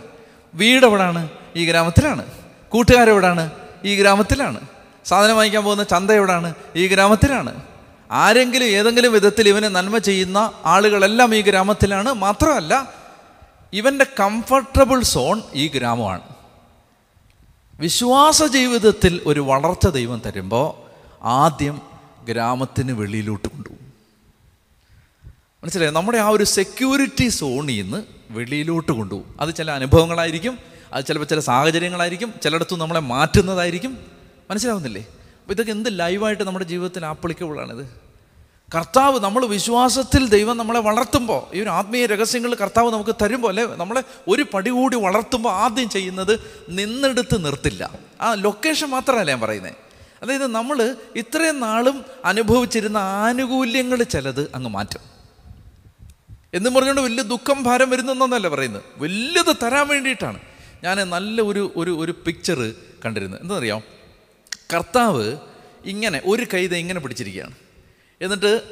വീട് 0.55 0.87
എവിടാണ്? 0.87 1.29
ഈ 1.57 1.67
ഗ്രാമത്തിലാണ്. 1.67 2.27
കൂട്ടുകാരെവിടാണ് 2.69 3.51
ഈ 3.85 4.01
ഗ്രാമത്തിലാണ്. 4.01 4.61
സാധനം 5.05 5.37
വാങ്ങിക്കാൻ 5.37 5.65
പോകുന്ന 5.65 5.83
ചന്ത 5.83 6.11
എവിടാണ്? 6.11 6.55
ഈ 6.77 6.89
ഗ്രാമത്തിലാണ്. 6.89 7.63
ആരെങ്കിലും 8.11 8.65
ഏതെങ്കിലും 8.65 9.13
വിധത്തിൽ 9.13 9.49
ഇവന് 9.49 9.65
നന്മ 9.65 9.99
ചെയ്യുന്ന 9.99 10.53
ആളുകളെല്ലാം 10.65 11.35
ഈ 11.35 11.43
ഗ്രാമത്തിലാണ്. 11.43 12.13
മാത്രമല്ല 12.13 12.95
ഇവന്റെ 13.73 14.07
കംഫർട്ടബിൾ 14.21 15.03
സോൺ 15.03 15.43
ഈ 15.55 15.69
ഗ്രാമമാണ്. 15.69 16.21
വിശ്വാസ 17.81 18.43
ജീവിതത്തിൽ 18.43 19.21
ഒരു 19.27 19.41
വളർച്ച 19.41 19.87
ദൈവം 19.87 20.23
തരുമ്പോൾ 20.27 20.91
ആദ്യം 21.23 21.81
ഗ്രാമത്തിന് 22.25 22.93
വെളിയിലോട്ട് 22.93 23.49
കൊണ്ടുപോകും. 23.49 23.93
മനസ്സിലായി? 25.63 25.91
നമ്മുടെ 25.91 26.19
ആ 26.19 26.29
ഒരു 26.29 26.45
സെക്യൂരിറ്റി 26.45 27.29
സോണിൽ 27.29 27.83
നിന്ന് 27.83 28.03
വെളിയിലോട്ട് 28.31 28.93
കൊണ്ടുപോകും. 28.93 29.37
അത് 29.41 29.55
ചില 29.55 29.71
അനുഭവങ്ങളായിരിക്കും 29.71 30.59
അത് 30.93 31.05
ചിലപ്പോൾ 31.05 31.27
ചില 31.27 31.41
സാഹചര്യങ്ങളായിരിക്കും 31.41 32.35
ചിലയിടത്തും 32.43 32.79
നമ്മളെ 32.79 33.01
മാറ്റുന്നതായിരിക്കും. 33.01 33.99
മനസ്സിലാവുന്നില്ലേ? 34.51 35.07
അപ്പോൾ 35.47 35.55
ഇതൊക്കെ 35.55 35.73
എന്ത് 35.73 35.99
ലൈവായിട്ട് 35.99 36.43
നമ്മുടെ 36.43 36.65
ജീവിതത്തിൽ 36.65 37.05
ആപ്ലിക്കബിൾ 37.05 37.73
ഇത് 37.73 37.87
കർത്താവ് 38.75 39.21
നമ്മൾ 39.21 39.47
വിശ്വാസത്തിൽ 39.47 40.29
ദൈവം 40.29 40.57
നമ്മളെ 40.57 40.81
വളർത്തുമ്പോൾ 40.81 41.57
ഈ 41.57 41.61
ഒരു 41.61 41.69
ആത്മീയ 41.69 42.07
രഹസ്യങ്ങൾ 42.07 42.55
കർത്താവ് 42.55 42.93
നമുക്ക് 42.93 43.15
തരുമ്പോൾ 43.23 43.49
അല്ലേ 43.49 43.67
നമ്മളെ 43.77 44.03
ഒരു 44.29 44.47
പടി 44.55 44.71
കൂടി 44.71 44.97
വളർത്തുമ്പോൾ 44.97 45.51
ആദ്യം 45.51 45.89
ചെയ്യുന്നത് 45.89 46.41
നിന്നെടുത്ത് 46.69 47.45
നിർത്തില്ല. 47.45 47.99
ആ 48.21 48.35
ലൊക്കേഷൻ 48.35 48.89
മാത്രമല്ല 48.89 49.31
ഞാൻ 49.31 49.41
പറയുന്നത് 49.41 49.75
അതായത് 50.23 50.47
നമ്മൾ 50.47 50.97
ഇത്രയും 51.17 51.61
നാളും 51.61 52.05
അനുഭവിച്ചിരുന്ന 52.25 52.97
ആനുകൂല്യങ്ങൾ 52.97 54.03
ചിലത് 54.03 54.51
അങ്ങ് 54.55 54.71
മാറ്റും. 54.71 55.01
എന്നും 56.55 56.75
പറഞ്ഞുകൊണ്ട് 56.75 57.03
വലിയ 57.03 57.23
ദുഃഖം 57.23 57.63
ഭാരം 57.63 57.91
വരുന്നൊന്നല്ല 57.91 58.49
പറയുന്നത്. 58.49 58.83
വലിയത് 58.97 59.57
തരാൻ 59.63 59.89
വേണ്ടിയിട്ടാണ്. 59.89 60.41
ഞാൻ 60.85 60.97
നല്ല 61.11 61.43
ഒരു 61.43 61.73
ഒരു 61.77 61.91
ഒരു 61.91 62.15
പിക്ചർ 62.27 62.75
കണ്ടിരുന്നത്. 63.05 63.41
എന്താണെന്നറിയാം 63.41 63.97
കർത്താവ് 64.73 65.37
ഇങ്ങനെ 65.85 66.23
ഒരു 66.25 66.47
കൈ 66.55 66.67
ദേ 66.67 66.77
ഇങ്ങനെ 66.77 67.01
പിടിച്ചിരിക്കുകയാണ്. 67.01 67.53
എന്നിട്ട് 68.21 68.63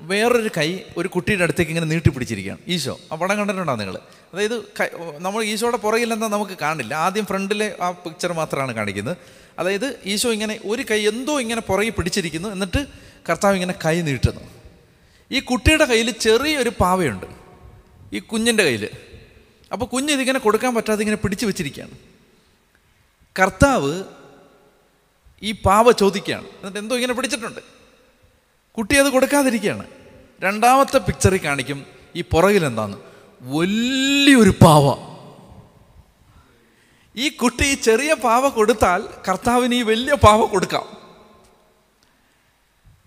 വേറൊരു 0.00 0.50
കൈ 0.56 0.80
ഒരു 0.96 1.08
കുട്ടിയുടെ 1.08 1.42
അടുത്തേക്ക് 1.42 1.70
ഇങ്ങനെ 1.70 1.86
നീട്ടി 1.86 2.10
പിടിച്ചിരിക്കുകയാണ്. 2.10 2.58
ഈശോ 2.68 3.00
ആ 3.12 3.16
പടം 3.16 3.38
കണ്ടിട്ടുണ്ടോ 3.38 3.74
നിങ്ങൾ? 3.74 3.98
അതായത് 4.34 4.64
നമ്മൾ 5.18 5.44
ഈശോയുടെ 5.44 5.76
പുറകിലെന്താ 5.76 6.28
നമുക്ക് 6.28 6.58
കാണില്ല. 6.62 6.94
ആദ്യം 6.94 7.26
ഫ്രണ്ടിലെ 7.26 7.76
ആ 7.80 7.90
പിക്ചർ 7.90 8.32
മാത്രമാണ് 8.32 8.72
കാണിക്കുന്നത്. 8.72 9.16
അതായത് 9.58 9.98
ഈശോ 10.06 10.32
ഇങ്ങനെ 10.32 10.60
ഒരു 10.64 10.84
കൈ 10.90 11.08
എന്തോ 11.08 11.40
ഇങ്ങനെ 11.40 11.60
പുറകെ 11.60 11.88
പിടിച്ചിരിക്കുന്നു. 11.88 12.48
എന്നിട്ട് 12.48 12.86
കർത്താവ് 13.30 13.54
ഇങ്ങനെ 13.54 13.74
കൈ 13.86 14.00
നീട്ടുന്നു. 14.00 14.40
ഈ 15.30 15.40
കുട്ടിയുടെ 15.40 15.84
കയ്യിൽ 15.84 16.10
ചെറിയൊരു 16.10 16.72
പാവയുണ്ട്. 16.80 17.26
ഈ 18.12 18.18
കുഞ്ഞിന്റെ 18.18 18.64
കയ്യിൽ. 18.64 18.88
അപ്പോൾ 19.72 19.86
കുഞ്ഞ് 19.86 20.12
ഇതിങ്ങനെ 20.12 20.38
കൊടുക്കാൻ 20.38 20.74
പറ്റാതെ 20.74 21.00
ഇങ്ങനെ 21.00 21.16
പിടിച്ചു 21.16 21.46
വെച്ചിരിക്കുകയാണ്. 21.46 21.90
കർത്താവ് 23.38 24.04
ഈ 25.42 25.52
പാവ 25.52 25.92
ചോദിക്കുകയാണ്. 25.92 26.46
എന്നിട്ട് 26.46 26.78
എന്തോ 26.78 26.96
ഇങ്ങനെ 26.96 27.14
പിടിച്ചിട്ടുണ്ട്. 27.14 27.60
കുട്ടി 28.76 28.96
അത് 28.96 29.08
കൊടുക്കാതിരിക്കുകയാണ്. 29.08 29.84
രണ്ടാമത്തെ 30.42 30.98
പിക്ചറിൽ 30.98 31.40
കാണിക്കും 31.44 31.86
ഈ 32.16 32.22
പുറകിലെന്താന്ന് 32.22 32.96
വലിയൊരു 33.42 34.52
പാവ. 34.64 34.84
ഈ 37.16 37.28
കുട്ടി 37.28 37.64
ഈ 37.64 37.74
ചെറിയ 37.74 38.14
പാവ 38.14 38.48
കൊടുത്താൽ 38.48 39.00
കർത്താവിന് 39.28 39.74
ഈ 39.74 39.82
വലിയ 39.82 40.14
പാവ 40.14 40.44
കൊടുക്കാം. 40.44 40.86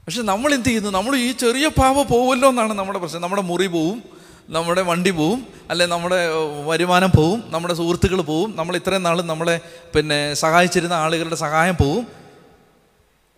പക്ഷെ 0.06 0.22
നമ്മൾ 0.22 0.54
എന്ത് 0.54 0.67
ചെയ്യുന്നു? 0.69 0.89
നമ്മൾ 0.89 1.15
ഈ 1.15 1.32
ചെറിയ 1.32 1.67
പാവ 1.67 2.04
പോവുമല്ലോ 2.04 2.50
എന്നാണ് 2.50 2.74
നമ്മുടെ 2.74 3.00
പ്രശ്നം. 3.00 3.22
നമ്മുടെ 3.22 3.41
മുറി 3.41 3.67
പോവും 3.67 4.04
നമ്മുടെ 4.50 4.82
വണ്ടി 4.82 5.12
പോവും 5.12 5.48
അല്ലെ 5.69 5.86
നമ്മുടെ 5.86 6.28
വരുമാനം 6.69 7.12
പോവും 7.17 7.43
നമ്മുടെ 7.48 7.74
സുഹൃത്തുക്കൾ 7.74 8.22
പോവും 8.22 8.56
നമ്മൾ 8.56 8.76
ഇത്രയും 8.76 9.04
നാളും 9.04 9.28
നമ്മളെ 9.28 9.62
പിന്നെ 9.96 10.34
സഹായിച്ചിരുന്ന 10.34 10.93
ആളുകളുടെ 10.93 11.36
സഹായം 11.36 11.76
പോവും. 11.76 12.23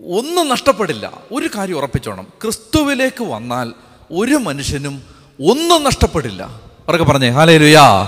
ഒന്നും 0.01 0.49
നഷ്ടപ്പെടില്ല. 0.49 1.11
ഒരു 1.31 1.49
കാര്യം 1.57 1.77
ഉറപ്പിച്ചോണം. 1.77 2.27
ക്രിസ്തുവിലേക്ക് 2.43 3.23
വന്നാൽ 3.23 3.73
ഒരു 4.11 4.35
മനുഷ്യനും 4.35 5.03
ഒന്നും 5.49 5.83
നഷ്ടപ്പെടില്ല. 5.83 6.43
അവരൊക്കെ 6.87 7.05
പറഞ്ഞേ? 7.05 7.29
ഹാലേ 7.29 7.57
ലുയാ 7.57 8.01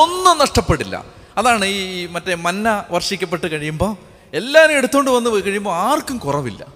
ഒന്നും 0.00 0.38
നഷ്ടപ്പെടില്ല. 0.38 1.04
അതാണ് 1.36 1.64
ഈ 1.64 2.06
മറ്റേ 2.06 2.34
മന്ന 2.34 2.84
വർഷിക്കപ്പെട്ട് 2.90 3.46
കഴിയുമ്പോൾ 3.46 3.96
എല്ലാവരും 4.34 4.76
എടുത്തുകൊണ്ട് 4.76 5.10
വന്ന് 5.10 5.30
പോയി 5.30 5.40
കഴിയുമ്പോൾ 5.40 5.74
ആർക്കും 5.74 6.18
കുറവില്ല. 6.18 6.66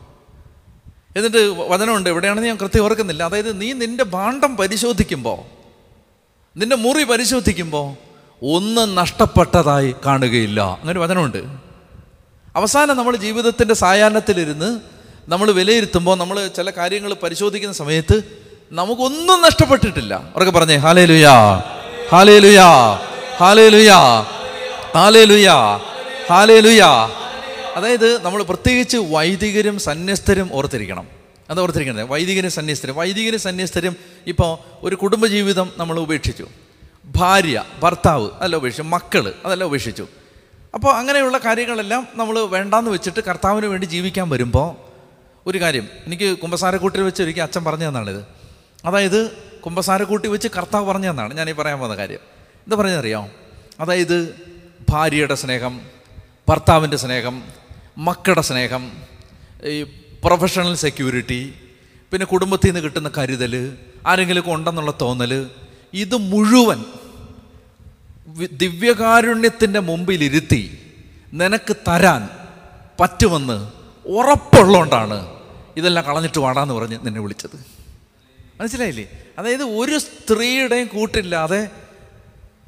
എന്നിട്ട് 1.17 1.39
വചനമുണ്ട്. 1.69 2.09
എവിടെയാണെന്ന് 2.09 2.49
ഞാൻ 2.49 2.57
കൃത്യം 2.57 2.85
ഓർക്കുന്നില്ല. 2.85 3.23
അതായത് 3.23 3.61
നീ 3.61 3.73
നിന്റെ 3.73 4.05
ഭാണ്ഡം 4.05 4.57
പരിശോധിക്കുമ്പോൾ 4.57 5.59
നിന്റെ 6.59 6.77
മുറി 6.77 7.05
പരിശോധിക്കുമ്പോൾ 7.05 7.97
ഒന്നും 8.43 8.95
നഷ്ടപ്പെട്ടതായി 8.95 9.95
കാണുകയില്ല. 10.07 10.61
അങ്ങനെ 10.61 11.01
വചനമുണ്ട്. 11.01 11.68
അവസാനം 12.59 12.97
നമ്മൾ 12.97 13.17
ജീവിതത്തിന്റെ 13.17 13.75
സായാഹ്നത്തിലിരുന്ന് 13.75 14.81
നമ്മൾ 15.29 15.51
വിലയിരുത്തുമ്പോൾ 15.51 16.17
നമ്മൾ 16.17 16.47
ചില 16.47 16.71
കാര്യങ്ങൾ 16.71 17.15
പരിശോധിക്കുന്ന 17.15 17.75
സമയത്ത് 17.75 18.23
നമുക്കൊന്നും 18.73 19.43
നഷ്ടപ്പെട്ടിട്ടില്ല. 19.43 20.33
ഉറക്കെ 20.37 20.53
പറഞ്ഞേ 20.53 20.77
ഹാലേ 20.77 21.05
ലുയാ 21.05 21.57
ഹാലേ 22.11 22.39
ലുയാ 22.39 22.95
ഹാലേ 23.37 23.69
ലുയാ 23.69 24.21
ഹാലേ 24.95 25.25
ലുയാ 25.25 25.77
ഹാലേ 26.31 26.61
ലുയാ 26.61 27.09
അതായത് 27.77 28.23
നമ്മൾ 28.23 28.43
പ്രത്യേകിച്ച് 28.43 28.97
വൈദികരും 28.97 29.79
സന്യസ്തരും 29.79 30.51
ഓർത്തിരിക്കണം. 30.53 31.07
അത് 31.51 31.61
ഓർത്തിരിക്കണത്? 31.61 32.03
വൈദികരും 32.03 32.51
സന്യസ്തരും. 32.51 32.95
വൈദികരും 32.95 33.41
സന്യസ്തരും 33.41 33.97
ഇപ്പോൾ 34.27 34.59
ഒരു 34.83 34.97
കുടുംബജീവിതം 34.97 35.73
നമ്മൾ 35.77 35.99
ഉപേക്ഷിച്ചു. 35.99 36.47
ഭാര്യ 37.05 37.65
ഭർത്താവ് 37.83 38.31
അതെല്ലാം 38.39 38.59
ഉപേക്ഷിച്ചു. 38.59 38.83
മക്കൾ 38.83 39.33
അതെല്ലാം 39.45 39.67
ഉപേക്ഷിച്ചു. 39.67 40.07
അപ്പോൾ 40.75 40.97
അങ്ങനെയുള്ള 40.97 41.39
കാര്യങ്ങളെല്ലാം 41.39 42.07
നമ്മൾ 42.15 42.41
വേണ്ടാന്ന് 42.41 42.91
വെച്ചിട്ട് 42.91 43.21
കർത്താവിന് 43.21 43.67
വേണ്ടി 43.67 43.87
ജീവിക്കാൻ 43.87 44.31
വരുമ്പോൾ 44.31 44.77
ഒരു 45.47 45.61
കാര്യം 45.61 45.89
എനിക്ക് 46.07 46.39
കുമ്പസാരക്കൂട്ടിൽ 46.39 47.01
വെച്ച് 47.01 47.23
ഒരിക്കൽ 47.23 47.43
അച്ഛൻ 47.43 47.65
പറഞ്ഞു 47.65 47.89
തന്നാണിത് 47.89 48.27
അതായത് 48.85 49.31
കുമ്പസാരക്കൂട്ടി 49.61 50.29
വെച്ച് 50.29 50.49
കർത്താവ് 50.49 50.87
പറഞ്ഞു 50.87 51.11
തന്നാണ് 51.11 51.35
ഞാനീ 51.35 51.53
പറയാൻ 51.53 51.79
പോകുന്ന 51.79 51.97
കാര്യം. 51.97 52.19
എന്താ 52.67 52.77
പറഞ്ഞതറിയാം? 52.77 53.29
അതായത് 53.81 54.35
ഭാര്യയുടെ 54.91 55.35
സ്നേഹം 55.35 55.81
ഭർത്താവിന്റെ 56.49 56.97
സ്നേഹം 56.97 57.43
മക്കളുടെ 57.99 58.41
സ്നേഹം 58.41 58.93
ഈ 59.67 59.83
പ്രൊഫഷണൽ 60.25 60.75
സെക്യൂരിറ്റി 60.75 61.55
പിന്നെ 62.13 62.27
കുടുംബത്തിൽ 62.27 62.67
നിന്ന് 62.67 62.81
കിട്ടുന്ന 62.81 63.11
കരുതൽ 63.19 63.77
ആരെങ്കിലും 64.07 64.55
ഉണ്ടെന്നുള്ള 64.55 64.95
തോന്നൽ 65.01 65.51
ഇത് 65.95 66.17
മുഴുവൻ 66.17 66.85
ദിവ്യകാരുണ്യത്തിന്റെ 68.37 69.79
മുമ്പിലിരുത്തി 69.79 70.79
നിനക്ക് 71.33 71.77
തരാൻ 71.89 72.29
പറ്റുമെന്ന് 73.01 73.71
ഉറപ്പുള്ളതുകൊണ്ടാണ് 74.07 75.41
ഇതെല്ലാം 75.77 76.07
കളഞ്ഞിട്ട് 76.07 76.39
വാടാന്ന് 76.39 76.75
പറഞ്ഞ് 76.75 76.99
നിന്നെ 77.03 77.21
വിളിച്ചത്. 77.21 77.67
മനസ്സിലായില്ലേ? 78.61 79.23
അതായത് 79.39 79.63
ഒരു 79.63 79.99
സ്ത്രീയുടെയും 79.99 80.87
കൂട്ടില്ലാതെ 80.87 81.71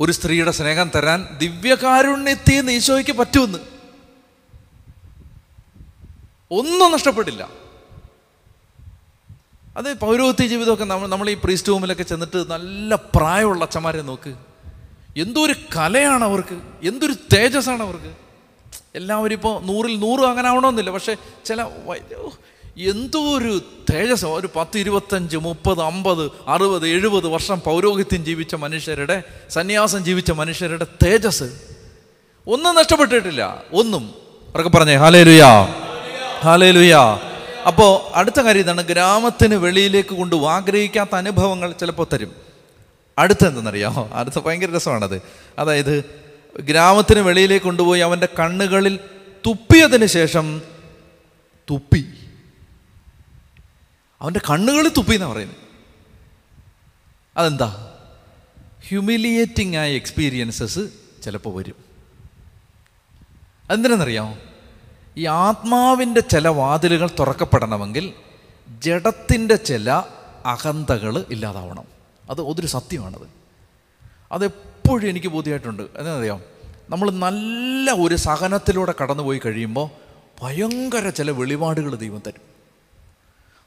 ഒരു 0.00 0.12
സ്ത്രീയുടെ 0.12 0.50
സ്നേഹം 0.50 0.90
തരാൻ 0.96 1.38
ദിവ്യകാരുണ്യത്തിൽ 1.38 2.56
നിന്ന് 2.56 2.72
ഈശോയ്ക്ക് 2.72 3.12
പറ്റുമെന്ന്. 3.12 3.58
ഒന്നും 6.50 6.92
നഷ്ടപ്പെട്ടില്ല 6.92 7.48
അത് 9.76 9.98
പൗരോഹിത്യ 9.98 10.46
ജീവിതമൊക്കെ 10.46 10.84
നമ്മൾ 10.84 11.08
നമ്മൾ 11.08 11.30
ഈ 11.30 11.34
പ്രീസ്റ്റ് 11.34 11.72
ഹോമിലൊക്കെ 11.72 12.02
ചെന്നിട്ട് 12.02 12.50
നല്ല 12.50 12.94
പ്രായമുള്ള 12.94 13.64
അച്ഛന്മാരെ 13.64 14.02
നോക്ക്. 14.02 14.49
എന്തൊരു 15.16 15.54
കലയാണ് 15.76 16.24
അവർക്ക് 16.24 16.60
എന്തൊരു 16.88 17.12
തേജസ്സാണ് 17.12 17.82
അവർക്ക്. 17.82 18.12
എല്ലാവരും 18.94 19.32
ഇപ്പോൾ 19.32 19.62
നൂറിൽ 19.62 19.98
നൂറ് 19.98 20.20
അങ്ങനെ 20.20 20.48
ആവണമെന്നില്ല 20.48 20.90
പക്ഷേ 20.90 21.16
ചില 21.46 21.62
എന്തോ 22.78 23.36
ഒരു 23.36 23.60
തേജസ് 23.92 24.24
ഒരു 24.24 24.48
പത്ത് 24.56 24.78
ഇരുപത്തഞ്ച് 24.78 25.36
മുപ്പത് 25.36 25.82
അമ്പത് 25.82 26.30
അറുപത് 26.48 26.88
എഴുപത് 26.88 27.26
വർഷം 27.26 27.60
പൗരോഹിത്യം 27.60 28.24
ജീവിച്ച 28.24 28.54
മനുഷ്യരുടെ 28.54 29.22
സന്യാസം 29.50 30.04
ജീവിച്ച 30.04 30.30
മനുഷ്യരുടെ 30.30 30.86
തേജസ് 31.04 31.60
ഒന്നും 32.46 32.74
നഷ്ടപ്പെട്ടിട്ടില്ല 32.74 33.64
ഒന്നും. 33.72 34.14
അവർക്ക് 34.54 34.70
പറഞ്ഞേ 34.70 34.94
ഹാലേ 34.94 35.22
ലുയാ 35.22 35.64
ഹാലേ 36.44 36.70
ലുയാ 36.70 37.18
അപ്പോൾ 37.66 38.12
അടുത്ത 38.14 38.40
കാര്യം 38.40 38.60
ഇതാണ് 38.60 38.82
ഗ്രാമത്തിന് 38.82 39.54
വെളിയിലേക്ക് 39.54 40.08
കൊണ്ട് 40.08 40.36
ആഗ്രഹിക്കാത്ത 40.36 41.14
അനുഭവങ്ങൾ 41.14 41.72
ചിലപ്പോൾ 41.72 42.06
തരും. 42.12 42.49
അടുത്ത 43.20 43.46
എന്തെന്നറിയാമോ? 43.46 44.10
അടുത്ത 44.12 44.38
ഭയങ്കര 44.38 44.76
രസമാണത്. 44.76 45.22
അതായത് 45.58 46.04
ഗ്രാമത്തിന് 46.60 47.20
വെളിയിലേക്ക് 47.20 47.64
കൊണ്ടുപോയി 47.64 48.00
അവന്റെ 48.00 48.28
കണ്ണുകളിൽ 48.38 48.98
തുപ്പിയതിന് 49.46 50.06
ശേഷം 50.06 50.62
തുപ്പി. 51.70 52.04
അവന്റെ 54.20 54.40
കണ്ണുകളിൽ 54.50 54.88
തുപ്പി 54.88 55.14
എന്നാണ് 55.14 55.32
പറയുന്നത്. 55.32 55.56
അതെന്താ? 57.36 57.94
ഹ്യൂമിലിയേറ്റിംഗ് 58.88 59.76
ആയ 59.76 59.92
എക്സ്പീരിയൻസസ് 59.92 60.80
ചിലപ്പോൾ 61.24 61.56
വരും. 61.56 61.74
അതെന്തിനെന്നറിയാമോ 63.70 64.38
ഈ 65.16 65.26
ആത്മാവിന്റെ 65.26 66.20
ചില 66.20 66.48
വാതിലുകൾ 66.48 67.10
തുറക്കപ്പെടണമെങ്കിൽ 67.18 68.12
ജഡത്തിന്റെ 68.80 69.56
ചില 69.56 69.90
അഹന്തകൾ 70.46 71.24
ഇല്ലാതാവണം. 71.30 71.99
അത് 72.30 72.48
അതൊരു 72.48 72.66
സത്യമാണത്. 72.66 73.28
അതെപ്പോഴും 74.32 75.08
എനിക്ക് 75.08 75.26
ബോധ്യമായിട്ടുണ്ട്. 75.26 75.82
എന്താണെന്നറിയാം? 75.82 76.40
നമ്മൾ 76.90 77.10
നല്ല 77.10 77.90
ഒരു 77.90 78.14
സഹനത്തിലൂടെ 78.14 78.94
കടന്നുപോയി 79.02 79.40
കഴിയുമ്പോൾ 79.46 79.90
ഭയങ്കര 80.42 81.08
ചില 81.08 81.30
വെളിപാടുകൾ 81.30 81.94
ദൈവം 81.94 82.22
തരും. 82.26 82.50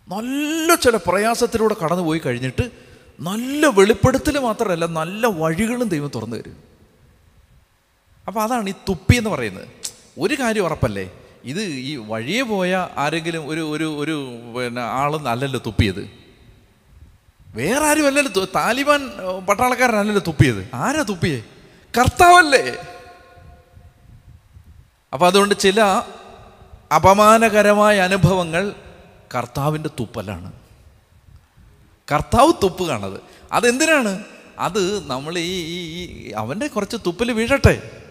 നല്ല 0.09 0.75
ചില 0.75 0.95
പ്രയാസത്തിലൂടെ 0.95 1.75
കടന്നുപോയി 1.83 2.21
കഴിഞ്ഞിട്ട് 2.25 2.71
നല്ല 3.19 3.67
വെളിപ്പെടുത്തൽ 3.67 4.39
മാത്രമല്ല 4.39 4.85
നല്ല 4.85 5.27
വഴികളും 5.27 5.89
ദൈവം 5.89 6.11
തുറന്നു 6.15 6.35
തരും. 6.35 6.57
അപ്പോൾ 8.27 8.41
അതാണ് 8.41 8.69
ഈ 8.69 8.71
തുപ്പി 8.71 9.15
എന്ന് 9.15 9.29
പറയുന്നത്. 9.29 9.67
ഒരു 10.19 10.35
കാര്യം 10.39 10.65
ഉറപ്പല്ലേ? 10.65 11.11
ഇത് 11.43 11.61
ഈ 11.61 11.95
വഴിയെ 11.95 12.41
പോയ 12.41 12.87
ആരെങ്കിലും 12.97 13.47
ഒരു 13.47 13.69
ഒരു 13.69 13.97
ഒരു 13.97 14.29
പിന്നെ 14.57 14.81
ആളൊന്നും 14.81 15.31
അല്ലല്ലോ 15.31 15.59
തുപ്പിയത്. 15.65 16.22
വേറെ 17.53 17.85
ആരും 17.85 18.07
അല്ലല്ലോ 18.07 18.45
താലിബാൻ 18.55 19.11
പട്ടാളക്കാരനല്ലല്ലോ 19.49 20.23
തുപ്പിയത്. 20.27 20.69
ആരാ 20.73 21.01
തുപ്പിയേ? 21.01 21.43
കർത്താവല്ലേ? 21.99 22.77
അപ്പം 25.13 25.27
അതുകൊണ്ട് 25.27 25.55
ചില 25.59 25.81
അപമാനകരമായ 26.95 27.99
അനുഭവങ്ങൾ 27.99 28.73
കർത്താവിന്റെ 29.35 29.89
തുപ്പലാണ്. 29.99 30.51
കർത്താവ് 32.11 32.53
തുപ്പ് 32.63 32.83
കാണത് 32.87 33.21
അതെന്തിനാണ്? 33.51 34.23
അത് 34.59 35.09
നമ്മൾ 35.09 35.37
ഈ 35.37 35.53
ഈ 35.99 36.31
അവന്റെ 36.31 36.67
കുറച്ച് 36.67 36.97
തുപ്പൽ 37.05 37.31
വീഴട്ടെ. 37.31 38.01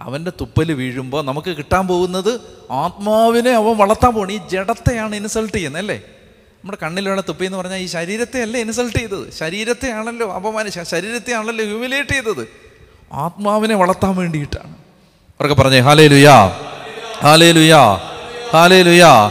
അവന്റെ 0.00 0.32
തുപ്പൽ 0.40 0.72
വീഴുമ്പോൾ 0.72 1.24
നമുക്ക് 1.24 1.56
കിട്ടാൻ 1.56 1.86
പോകുന്നത് 1.86 2.40
ആത്മാവിനെ 2.70 3.50
അവൻ 3.50 3.76
വളർത്താൻ 3.76 4.14
പോകണം 4.14 4.32
ഈ 4.32 4.40
ജഡത്തെയാണ് 4.48 5.16
ഇൻസൾട്ട് 5.16 5.52
ചെയ്യുന്നത് 5.52 5.82
അല്ലേ? 5.82 6.02
നമ്മുടെ 6.64 6.78
കണ്ണിലുള്ള 6.82 7.20
തുപ്പി 7.20 7.44
എന്ന് 7.44 7.58
പറഞ്ഞാൽ 7.58 7.78
ഈ 7.78 7.86
ശരീരത്തെ 7.86 8.42
അല്ലേ 8.42 8.60
ഇൻസൾട്ട് 8.60 8.98
ചെയ്തത്? 8.98 9.32
ശരീരത്തെ 9.32 9.90
ആണല്ലോ 9.90 10.32
അപമാനിച്ച 10.32 10.80
ശരീരത്തെയാണല്ലോ 10.80 11.64
ഹ്യൂമിലേറ്റ് 11.64 12.08
ചെയ്തത്. 12.08 12.48
ആത്മാവിനെ 13.12 13.74
വളർത്താൻ 13.74 14.16
വേണ്ടിയിട്ടാണ്. 14.16 14.74
അവർക്ക് 15.40 15.62
പറഞ്ഞേ 15.62 15.78
ഹാലേ 15.78 16.06
ലുയാ 16.06 16.46
ഹാലേ 17.22 17.52
ലുയാ 17.52 17.94
ഹാലേ 18.52 18.82
ലുയാ 18.82 19.30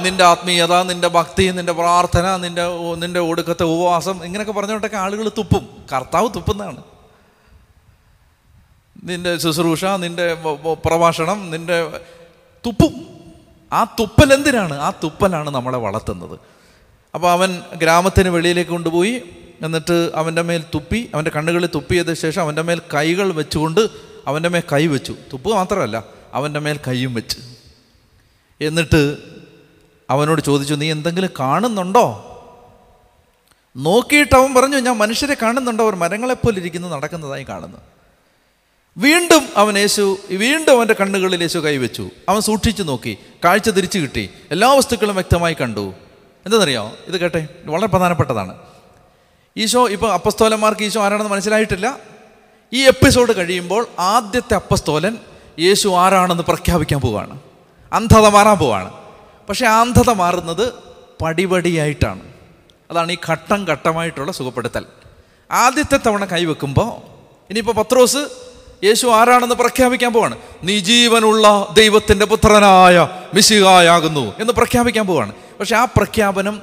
നിന്റെ 0.00 0.24
ആത്മീയത 0.24 0.82
നിന്റെ 0.82 1.08
ഭക്തി 1.08 1.42
നിന്റെ 1.42 1.72
പ്രാർത്ഥന 1.72 2.36
നിന്റെ 2.36 2.62
നിന്റെ 2.94 3.20
ഒടുക്കത്തെ 3.20 3.62
ഉപവാസം 3.62 4.24
ഇങ്ങനെയൊക്കെ 4.24 4.52
പറഞ്ഞുകൊണ്ടൊക്കെ 4.52 4.96
ആളുകൾ 4.96 5.30
തുപ്പും. 5.38 5.68
കർത്താവ് 5.92 6.28
തുപ്പുന്നതാണ്. 6.34 6.82
നിന്റെ 9.04 9.36
ശുശ്രൂഷ 9.36 9.84
നിന്റെ 9.84 10.34
പ്രഭാഷണം 10.84 11.50
നിന്റെ 11.50 12.00
തുപ്പും. 12.66 13.06
ആ 13.72 13.84
തുപ്പൽ 13.84 14.34
എന്തിനാണ്? 14.34 14.74
ആ 14.74 14.92
തുപ്പലാണ് 15.04 15.50
നമ്മളെ 15.50 15.78
വളർത്തുന്നത്. 15.78 16.38
അപ്പോൾ 17.14 17.32
അവൻ 17.32 17.62
ഗ്രാമത്തിന് 17.74 18.28
വെളിയിലേക്ക് 18.28 18.70
കൊണ്ടുപോയി. 18.70 19.22
എന്നിട്ട് 19.62 20.10
അവന്റെ 20.14 20.42
മേൽ 20.42 20.64
തുപ്പി 20.74 21.10
അവന്റെ 21.14 21.30
കണ്ണുകളിൽ 21.36 21.68
തുപ്പിയത് 21.74 22.14
ശേഷം 22.14 22.42
അവന്റെ 22.42 22.62
മേൽ 22.62 22.82
കൈകൾ 22.94 23.32
വെച്ചുകൊണ്ട് 23.32 23.88
അവന്റെ 24.26 24.48
മേൽ 24.48 24.62
കൈ 24.72 24.86
വെച്ചു. 24.86 25.16
തുപ്പ് 25.32 25.48
മാത്രമല്ല 25.48 26.04
അവന്റെ 26.34 26.60
മേൽ 26.60 26.80
കൈയും 26.88 27.14
വെച്ച്. 27.14 27.38
എന്നിട്ട് 28.60 29.16
അവനോട് 30.10 30.40
ചോദിച്ചു 30.40 30.74
നീ 30.74 30.90
എന്തെങ്കിലും 30.90 31.30
കാണുന്നുണ്ടോ? 31.40 32.26
നോക്കിയിട്ട് 33.76 34.34
അവൻ 34.34 34.54
പറഞ്ഞു 34.54 34.76
ഞാൻ 34.76 34.96
മനുഷ്യരെ 34.96 35.36
കാണുന്നുണ്ടോ? 35.42 35.84
അവർ 35.84 35.94
മരങ്ങളെപ്പോലെ 35.94 36.58
ഇരിക്കുന്നു 36.58 36.88
നടക്കുന്നതായി 36.88 37.44
കാണുന്നു. 37.44 37.78
വീണ്ടും 38.96 39.48
അവൻ 39.56 39.78
യേശു 39.78 40.18
വീണ്ടും 40.30 40.76
അവന്റെ 40.76 40.94
കണ്ണുകളിൽ 41.00 41.42
യേശു 41.42 41.58
കൈവച്ചു 41.58 42.10
അവൻ 42.28 42.40
സൂക്ഷിച്ചു 42.40 42.82
നോക്കി 42.82 43.18
കാഴ്ച 43.44 43.70
തിരിച്ചു 43.70 43.98
കിട്ടി. 43.98 44.30
എല്ലാ 44.50 44.72
വസ്തുക്കളും 44.72 45.14
വ്യക്തമായി 45.14 45.56
കണ്ടു. 45.60 45.94
എന്താണെന്നറിയോ 46.46 46.92
ഇത് 47.06 47.20
കേട്ടെ 47.20 47.48
വളരെ 47.64 47.86
പ്രധാനപ്പെട്ടതാണ്. 47.86 48.58
ഈശോ 49.56 49.88
ഇപ്പോൾ 49.88 50.12
അപ്പസ്തോലന്മാർക്ക് 50.12 50.84
ഈശോ 50.84 51.02
ആരാണെന്ന് 51.02 51.32
മനസ്സിലായിട്ടില്ല? 51.32 51.98
ഈ 52.72 52.86
എപ്പിസോഡ് 52.86 53.36
കഴിയുമ്പോൾ 53.36 53.86
ആദ്യത്തെ 53.98 54.54
അപ്പസ്തോലൻ 54.54 55.18
യേശു 55.58 55.88
ആരാണെന്ന് 55.88 56.42
പ്രഖ്യാപിക്കാൻ 56.42 57.00
പോവുകയാണ് 57.00 57.40
അന്ധത 57.92 58.26
മാറാൻ 58.26 58.58
പോവുകയാണ് 58.58 58.92
പക്ഷേ 59.48 59.66
അന്ധത 59.66 60.10
മാറുന്നത് 60.10 60.72
പടിപടിയായിട്ടാണ്. 61.22 62.32
അതാണ് 62.90 63.12
ഈ 63.12 63.16
ഘട്ടം 63.28 63.64
ഘട്ടമായിട്ടുള്ള 63.64 64.32
സുഖപ്പെടുത്തൽ. 64.32 64.86
ആദ്യത്തെ 65.50 65.98
തവണ 66.06 66.24
കൈവെക്കുമ്പോൾ 66.24 67.10
ഇനിയിപ്പോൾ 67.50 67.72
പത്രോസ് 67.72 68.49
യേശു 68.84 69.06
ആരാണെന്ന് 69.06 69.54
പ്രഖ്യാപിക്കാൻ 69.54 70.12
പോവാണ്? 70.12 70.38
നീ 70.62 70.78
ജീവനുള്ള 70.78 71.66
ദൈവത്തിന്റെ 71.72 72.26
പുത്രനായ 72.26 73.08
മിശികായാകുന്നു 73.34 74.34
എന്ന് 74.38 74.52
പ്രഖ്യാപിക്കാൻ 74.52 75.06
പോവാണ്. 75.06 75.32
പക്ഷെ 75.60 75.76
ആ 75.76 75.84
പ്രഖ്യാപനം 75.84 76.62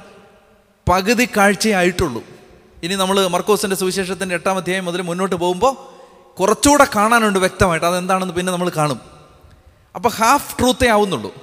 പകുതി 0.89 1.29
കാഴ്ചയായിട്ടുള്ളൂ. 1.37 2.23
ഇനി 2.83 2.95
നമ്മൾ 2.95 3.27
മർക്കോസിന്റെ 3.27 3.75
സുവിശേഷത്തിന്റെ 3.75 4.35
എട്ടാം 4.35 4.57
അധ്യായം 4.57 4.85
മുതൽ 4.85 5.01
മുന്നോട്ട് 5.01 5.35
പോകുമ്പോൾ 5.35 5.97
കുറച്ചുകൂടെ 6.39 6.87
കാണാനുണ്ട് 6.95 7.39
വ്യക്തമായിട്ട്. 7.39 7.85
അതെന്താണെന്ന് 7.85 8.33
പിന്നെ 8.33 8.53
നമ്മൾ 8.53 8.71
കാണും. 8.77 9.01
അപ്പോൾ 9.95 10.09
ഹാഫ് 10.09 10.59
ട്രൂത്തേ 10.59 10.87
ആവുന്നുള്ളൂ. 10.87 11.33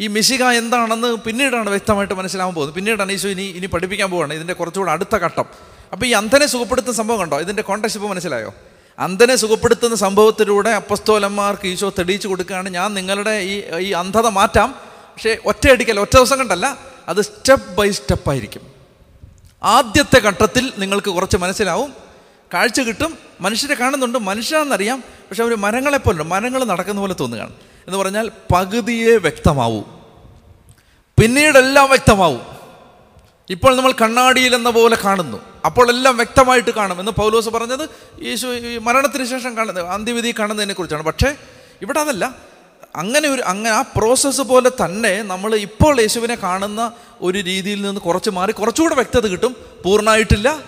ഈ 0.00 0.06
മിശിക 0.06 0.44
എന്താണെന്ന് 0.44 1.16
പിന്നീടാണ് 1.16 1.70
വ്യക്തമായിട്ട് 1.70 2.14
മനസ്സിലാവാൻ 2.14 2.54
പോകുന്നത്. 2.54 2.74
പിന്നീടാണ് 2.74 3.12
ഈശോ 3.12 3.28
ഇനി 3.28 3.42
ഇനി 3.42 3.66
പഠിപ്പിക്കാൻ 3.66 4.10
പോവുകയാണ് 4.10 4.34
ഇതിന്റെ 4.34 4.54
കുറച്ചുകൂടെ 4.54 4.90
അടുത്ത 4.90 5.16
ഘട്ടം. 5.16 5.44
അപ്പോൾ 5.92 6.06
ഈ 6.06 6.10
അന്ധനെ 6.10 6.46
സുഖപ്പെടുത്തുന്ന 6.46 6.96
സംഭവം 6.96 7.20
കണ്ടോ? 7.20 7.40
ഇതിന്റെ 7.40 7.62
കോണ്ടക്സ്റ്റ് 7.62 8.02
ഇപ്പോൾ 8.02 8.14
മനസ്സിലായോ? 8.14 8.54
അന്ധനെ 9.00 9.36
സുഖപ്പെടുത്തുന്ന 9.36 9.96
സംഭവത്തിലൂടെ 9.96 10.70
അപ്പസ്തോലന്മാർക്ക് 10.70 11.66
ഈശോ 11.66 11.88
തെളിയിച്ചു 11.88 12.28
കൊടുക്കുകയാണ്. 12.28 12.68
ഞാൻ 12.68 12.94
നിങ്ങളുടെ 12.94 13.30
ഈ 13.30 13.62
ഈ 13.78 13.92
അന്ധത 13.92 14.26
മാറ്റാം. 14.26 14.72
പക്ഷേ 14.88 15.36
ഒറ്റയടിക്കൽ 15.46 16.00
ഒറ്റ 16.00 16.16
ദിവസം 16.16 16.38
കണ്ടല്ല 16.38 16.78
അത് 17.08 17.20
സ്റ്റെപ്പ് 17.20 17.76
ബൈ 17.76 17.90
സ്റ്റെപ്പായിരിക്കും 17.90 18.62
ആദ്യത്തെ 19.62 20.18
ഘട്ടത്തിൽ 20.18 20.72
നിങ്ങൾക്ക് 20.78 21.10
കുറച്ച് 21.10 21.36
മനസ്സിലാവും. 21.36 21.92
കാഴ്ച 22.54 22.80
കിട്ടും 22.80 23.18
മനുഷ്യരെ 23.40 23.74
കാണുന്നുണ്ട് 23.74 24.18
മനുഷ്യരാണെന്നറിയാം 24.18 25.00
പക്ഷെ 25.00 25.42
അവർ 25.42 25.56
മരങ്ങളെപ്പോലെ 25.56 26.24
മരങ്ങൾ 26.24 26.64
നടക്കുന്ന 26.64 27.00
പോലെ 27.00 27.14
തോന്നുകയാണ്. 27.20 27.52
എന്ന് 27.86 27.98
പറഞ്ഞാൽ 27.98 28.30
പകുതിയെ 28.54 29.16
വ്യക്തമാവൂ. 29.16 29.82
പിന്നീടെല്ലാം 31.20 31.88
വ്യക്തമാവും. 31.88 32.59
ഇപ്പോൾ 33.50 33.76
നമ്മൾ 33.76 33.92
കണ്ണാടിയിൽ 33.92 34.54
എന്ന 34.54 34.70
പോലെ 34.70 34.98
കാണുന്നു. 35.04 35.40
അപ്പോൾ 35.64 35.90
എല്ലാം 35.90 36.16
വ്യക്തമായിട്ട് 36.16 36.70
കാണും 36.70 37.00
എന്ന് 37.00 37.12
പൗലോസ് 37.12 37.48
പറഞ്ഞത് 37.48 37.88
യേശു 38.24 38.46
മരണത്തിന് 38.82 39.24
ശേഷം 39.24 39.56
കാണുന്നത് 39.56 39.86
അന്ത്യവിധി 39.86 40.34
കാണുന്നതിനെ 40.38 40.74
കുറിച്ചാണ് 40.74 41.02
പക്ഷേ 41.02 41.34
ഇവിടെ 41.82 42.00
അതല്ല. 42.00 42.34
അങ്ങനെ 42.96 43.28
ഒരു 43.28 43.42
അങ്ങനെ 43.42 43.74
ആ 43.74 43.82
പ്രോസസ്സ് 43.82 44.42
പോലെ 44.42 44.68
തന്നെ 44.68 45.22
നമ്മൾ 45.22 45.54
ഇപ്പോൾ 45.54 46.00
യേശുവിനെ 46.00 46.34
കാണുന്ന 46.34 46.92
ഒരു 47.20 47.38
രീതിയിൽ 47.38 47.82
നിന്ന് 47.82 48.00
കുറച്ച് 48.00 48.30
മാറി 48.30 48.52
കുറച്ചുകൂടെ 48.52 48.94
വ്യക്തത 48.94 49.26
കിട്ടും. 49.26 49.56
പൂർണമായിട്ടില്ല. 49.84 50.60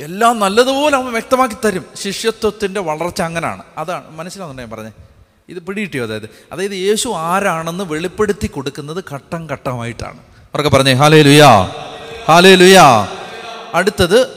എല്ലാം 0.00 0.38
നല്ലതുപോലെ 0.38 0.96
അവൻ 0.96 1.12
വ്യക്തമാക്കി 1.12 1.56
തരും. 1.64 1.84
ശിഷ്യത്വത്തിന്റെ 1.96 2.80
വളർച്ച 2.80 3.22
അങ്ങനെയാണ് 3.22 3.62
അതാണ്. 3.78 4.16
മനസ്സിലാവുന്നുണ്ട് 4.16 4.62
ഞാൻ 4.62 4.70
പറഞ്ഞത് 4.70 4.92
ഇത് 5.48 5.62
പിടികിട്ടിയോ 5.62 6.06
അതായത്? 6.06 6.28
അതായത് 6.52 6.72
യേശു 6.72 7.08
ആരാണെന്ന് 7.08 7.84
വെളിപ്പെടുത്തി 7.84 8.46
കൊടുക്കുന്നത് 8.46 9.04
ഘട്ടം 9.12 9.46
ഘട്ടമായിട്ടാണ്. 9.46 10.18
അവർക്ക് 10.54 10.76
പറഞ്ഞേ 10.76 10.92
ഹാലേ 10.92 11.22
ലുയാ 11.22 11.70
ഹാലേ 12.28 12.54
ലുയാ 12.54 13.08
അടുത്തത് 13.74 14.28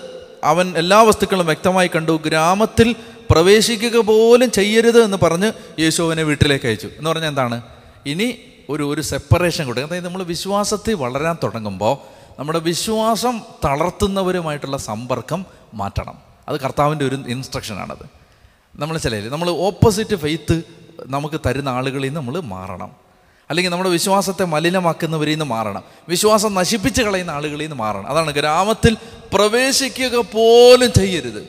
അവൻ 0.44 0.78
എല്ലാ 0.78 1.02
വസ്തുക്കളും 1.02 1.46
വ്യക്തമായി 1.46 1.90
കണ്ടു. 1.96 2.22
ഗ്രാമത്തിൽ 2.26 2.96
പ്രവേശിക്കുക 3.30 4.00
പോലും 4.00 4.52
ചെയ്യരുത് 4.52 5.04
എന്ന് 5.04 5.18
പറഞ്ഞ് 5.24 5.52
യേശു 5.80 6.04
അവനെ 6.04 6.24
വീട്ടിലേക്ക് 6.24 6.66
അയച്ചു. 6.66 6.88
എന്ന് 6.88 7.10
പറഞ്ഞാൽ 7.10 7.30
എന്താണ്? 7.30 7.62
ഇനി 8.06 8.38
ഒരു 8.70 8.84
ഒരു 8.84 9.02
സെപ്പറേഷൻ 9.02 9.66
കൊടുക്കുക. 9.66 9.88
അതായത് 9.88 10.06
നമ്മൾ 10.06 10.24
വിശ്വാസത്തിൽ 10.24 10.94
വളരാൻ 10.94 11.38
തുടങ്ങുമ്പോൾ 11.44 11.98
നമ്മുടെ 12.40 12.60
വിശ്വാസം 12.60 13.42
തളർത്തുന്നവരുമായിട്ടുള്ള 13.66 14.78
സമ്പർക്കം 14.78 15.46
മാറ്റണം. 15.74 16.16
അത് 16.50 16.60
കർത്താവിന്റെ 16.60 17.06
ഒരു 17.06 17.16
ഇൻസ്ട്രക്ഷനാണത് 17.28 18.06
നമ്മൾ 18.76 18.98
ചിലയിൽ 18.98 19.30
നമ്മൾ 19.30 19.50
ഓപ്പോസിറ്റ് 19.50 20.16
ഫെയ്ത്ത് 20.16 20.62
നമുക്ക് 21.06 21.40
തരുന്ന 21.46 21.70
ആളുകളിൽ 21.70 22.14
നമ്മൾ 22.14 22.40
മാറണം. 22.40 23.05
അല്ലെങ്കിൽ 23.50 23.72
നമ്മുടെ 23.72 23.90
വിശ്വാസത്തെ 23.90 24.46
മലിനമാക്കുന്നവരിൽ 24.46 25.32
നിന്ന് 25.32 25.46
മാറണം. 25.46 25.84
വിശ്വാസം 26.10 26.54
നശിപ്പിച്ച് 26.54 27.02
കളയുന്ന 27.02 27.32
ആളുകളിൽ 27.32 27.62
നിന്ന് 27.62 27.76
മാറണം. 27.76 28.08
അതാണ് 28.08 28.32
ഗ്രാമത്തിൽ 28.32 28.98
പ്രവേശിക്കുക 29.34 30.18
പോലും 30.18 30.94
ചെയ്യരുത്. 30.94 31.48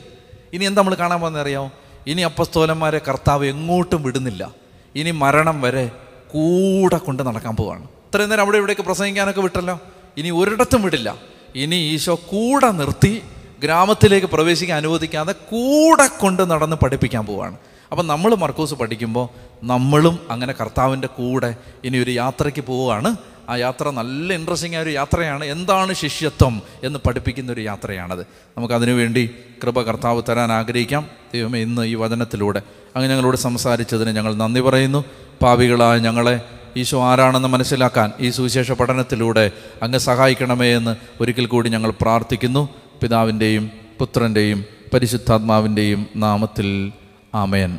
ഇനി 0.53 0.65
എന്താ 0.65 0.81
നമ്മൾ 0.81 0.95
കാണാൻ 0.95 1.19
പോകുന്ന 1.19 1.39
അറിയാമോ? 1.39 1.71
ഇനി 2.07 2.21
അപ്പസ്തോലന്മാരെ 2.21 3.01
കർത്താവ് 3.07 3.45
എങ്ങോട്ടും 3.45 4.03
വിടുന്നില്ല. 4.03 4.51
ഇനി 4.95 5.11
മരണം 5.11 5.61
വരെ 5.61 5.91
കൂടെ 6.27 6.97
കൊണ്ട് 6.97 7.23
നടക്കാൻ 7.23 7.55
പോവാണ്. 7.55 7.83
ഇത്രയും 7.83 8.29
നേരം 8.29 8.41
അവിടെ 8.41 8.57
ഇവിടേക്ക് 8.57 8.81
പ്രസംഗിക്കാനൊക്കെ 8.81 9.41
വിട്ടല്ലോ? 9.41 9.79
ഇനി 10.17 10.29
ഒരിടത്തും 10.29 10.81
വിടില്ല. 10.81 11.15
ഇനി 11.55 11.75
ഈശോ 11.75 12.15
കൂടെ 12.15 12.71
നിർത്തി 12.71 13.21
ഗ്രാമത്തിലേക്ക് 13.59 14.27
പ്രവേശിക്കാൻ 14.27 14.77
അനുവദിക്കാതെ 14.77 15.31
കൂടെ 15.31 16.07
കൊണ്ട് 16.07 16.51
നടന്ന് 16.51 16.75
പഠിപ്പിക്കാൻ 16.75 17.25
പോവാണ്. 17.25 17.57
അപ്പം 17.91 18.07
നമ്മൾ 18.07 18.35
മർക്കൂസ് 18.35 18.73
പഠിക്കുമ്പോൾ 18.73 19.29
നമ്മളും 19.63 20.19
അങ്ങനെ 20.29 20.53
കർത്താവിന്റെ 20.61 21.07
കൂടെ 21.07 21.55
ഇനി 21.83 21.97
ഒരു 21.97 22.11
യാത്രയ്ക്ക് 22.11 22.63
പോവുകയാണ്. 22.63 23.15
ആ 23.49 23.55
യാത്ര 23.55 23.89
നല്ല 23.89 24.33
ഇൻട്രസ്റ്റിംഗ് 24.33 24.75
ആയ 24.75 24.83
ഒരു 24.83 24.89
യാത്രയാണ്. 24.89 25.45
എന്താണ് 25.45 25.93
ശിഷ്യത്വം 25.93 26.61
എന്ന് 26.83 26.99
പഠിപ്പിക്കുന്ന 27.07 27.51
ഒരു 27.51 27.61
യാത്രയാണത്. 27.61 28.21
നമുക്കതിനു 28.57 28.91
വേണ്ടി 28.91 29.29
കൃപ 29.63 29.81
കർത്താവ് 29.81 30.21
തരാൻ 30.29 30.51
ആഗ്രഹിക്കാം. 30.51 31.07
ദൈവമേ 31.33 31.59
ഇന്ന് 31.59 31.81
ഈ 31.81 31.95
വചനത്തിലൂടെ 31.95 32.61
അങ്ങ് 32.95 33.09
ഞങ്ങളോട് 33.09 33.37
സംസാരിച്ചതിന് 33.37 34.09
ഞങ്ങൾ 34.09 34.35
നന്ദി 34.35 34.61
പറയുന്നു. 34.61 35.05
പാവികളായ 35.41 35.99
ഞങ്ങളെ 35.99 36.41
ഈശോ 36.77 37.03
ആരാണെന്ന് 37.03 37.47
മനസ്സിലാക്കാൻ 37.47 38.11
ഈ 38.19 38.29
സുവിശേഷ 38.29 38.71
പഠനത്തിലൂടെ 38.71 39.51
അങ്ങ് 39.83 39.99
സഹായിക്കണമേ 39.99 40.75
എന്ന് 40.75 40.95
ഒരിക്കൽ 41.21 41.45
കൂടി 41.45 41.69
ഞങ്ങൾ 41.69 41.93
പ്രാർത്ഥിക്കുന്നു. 42.01 42.69
പിതാവിന്റെയും 43.01 43.71
പുത്രന്റെയും 43.99 44.65
പരിശുദ്ധാത്മാവിന്റെയും 44.93 46.07
നാമത്തിൽ 46.15 46.91
ആമേൻ 47.37 47.71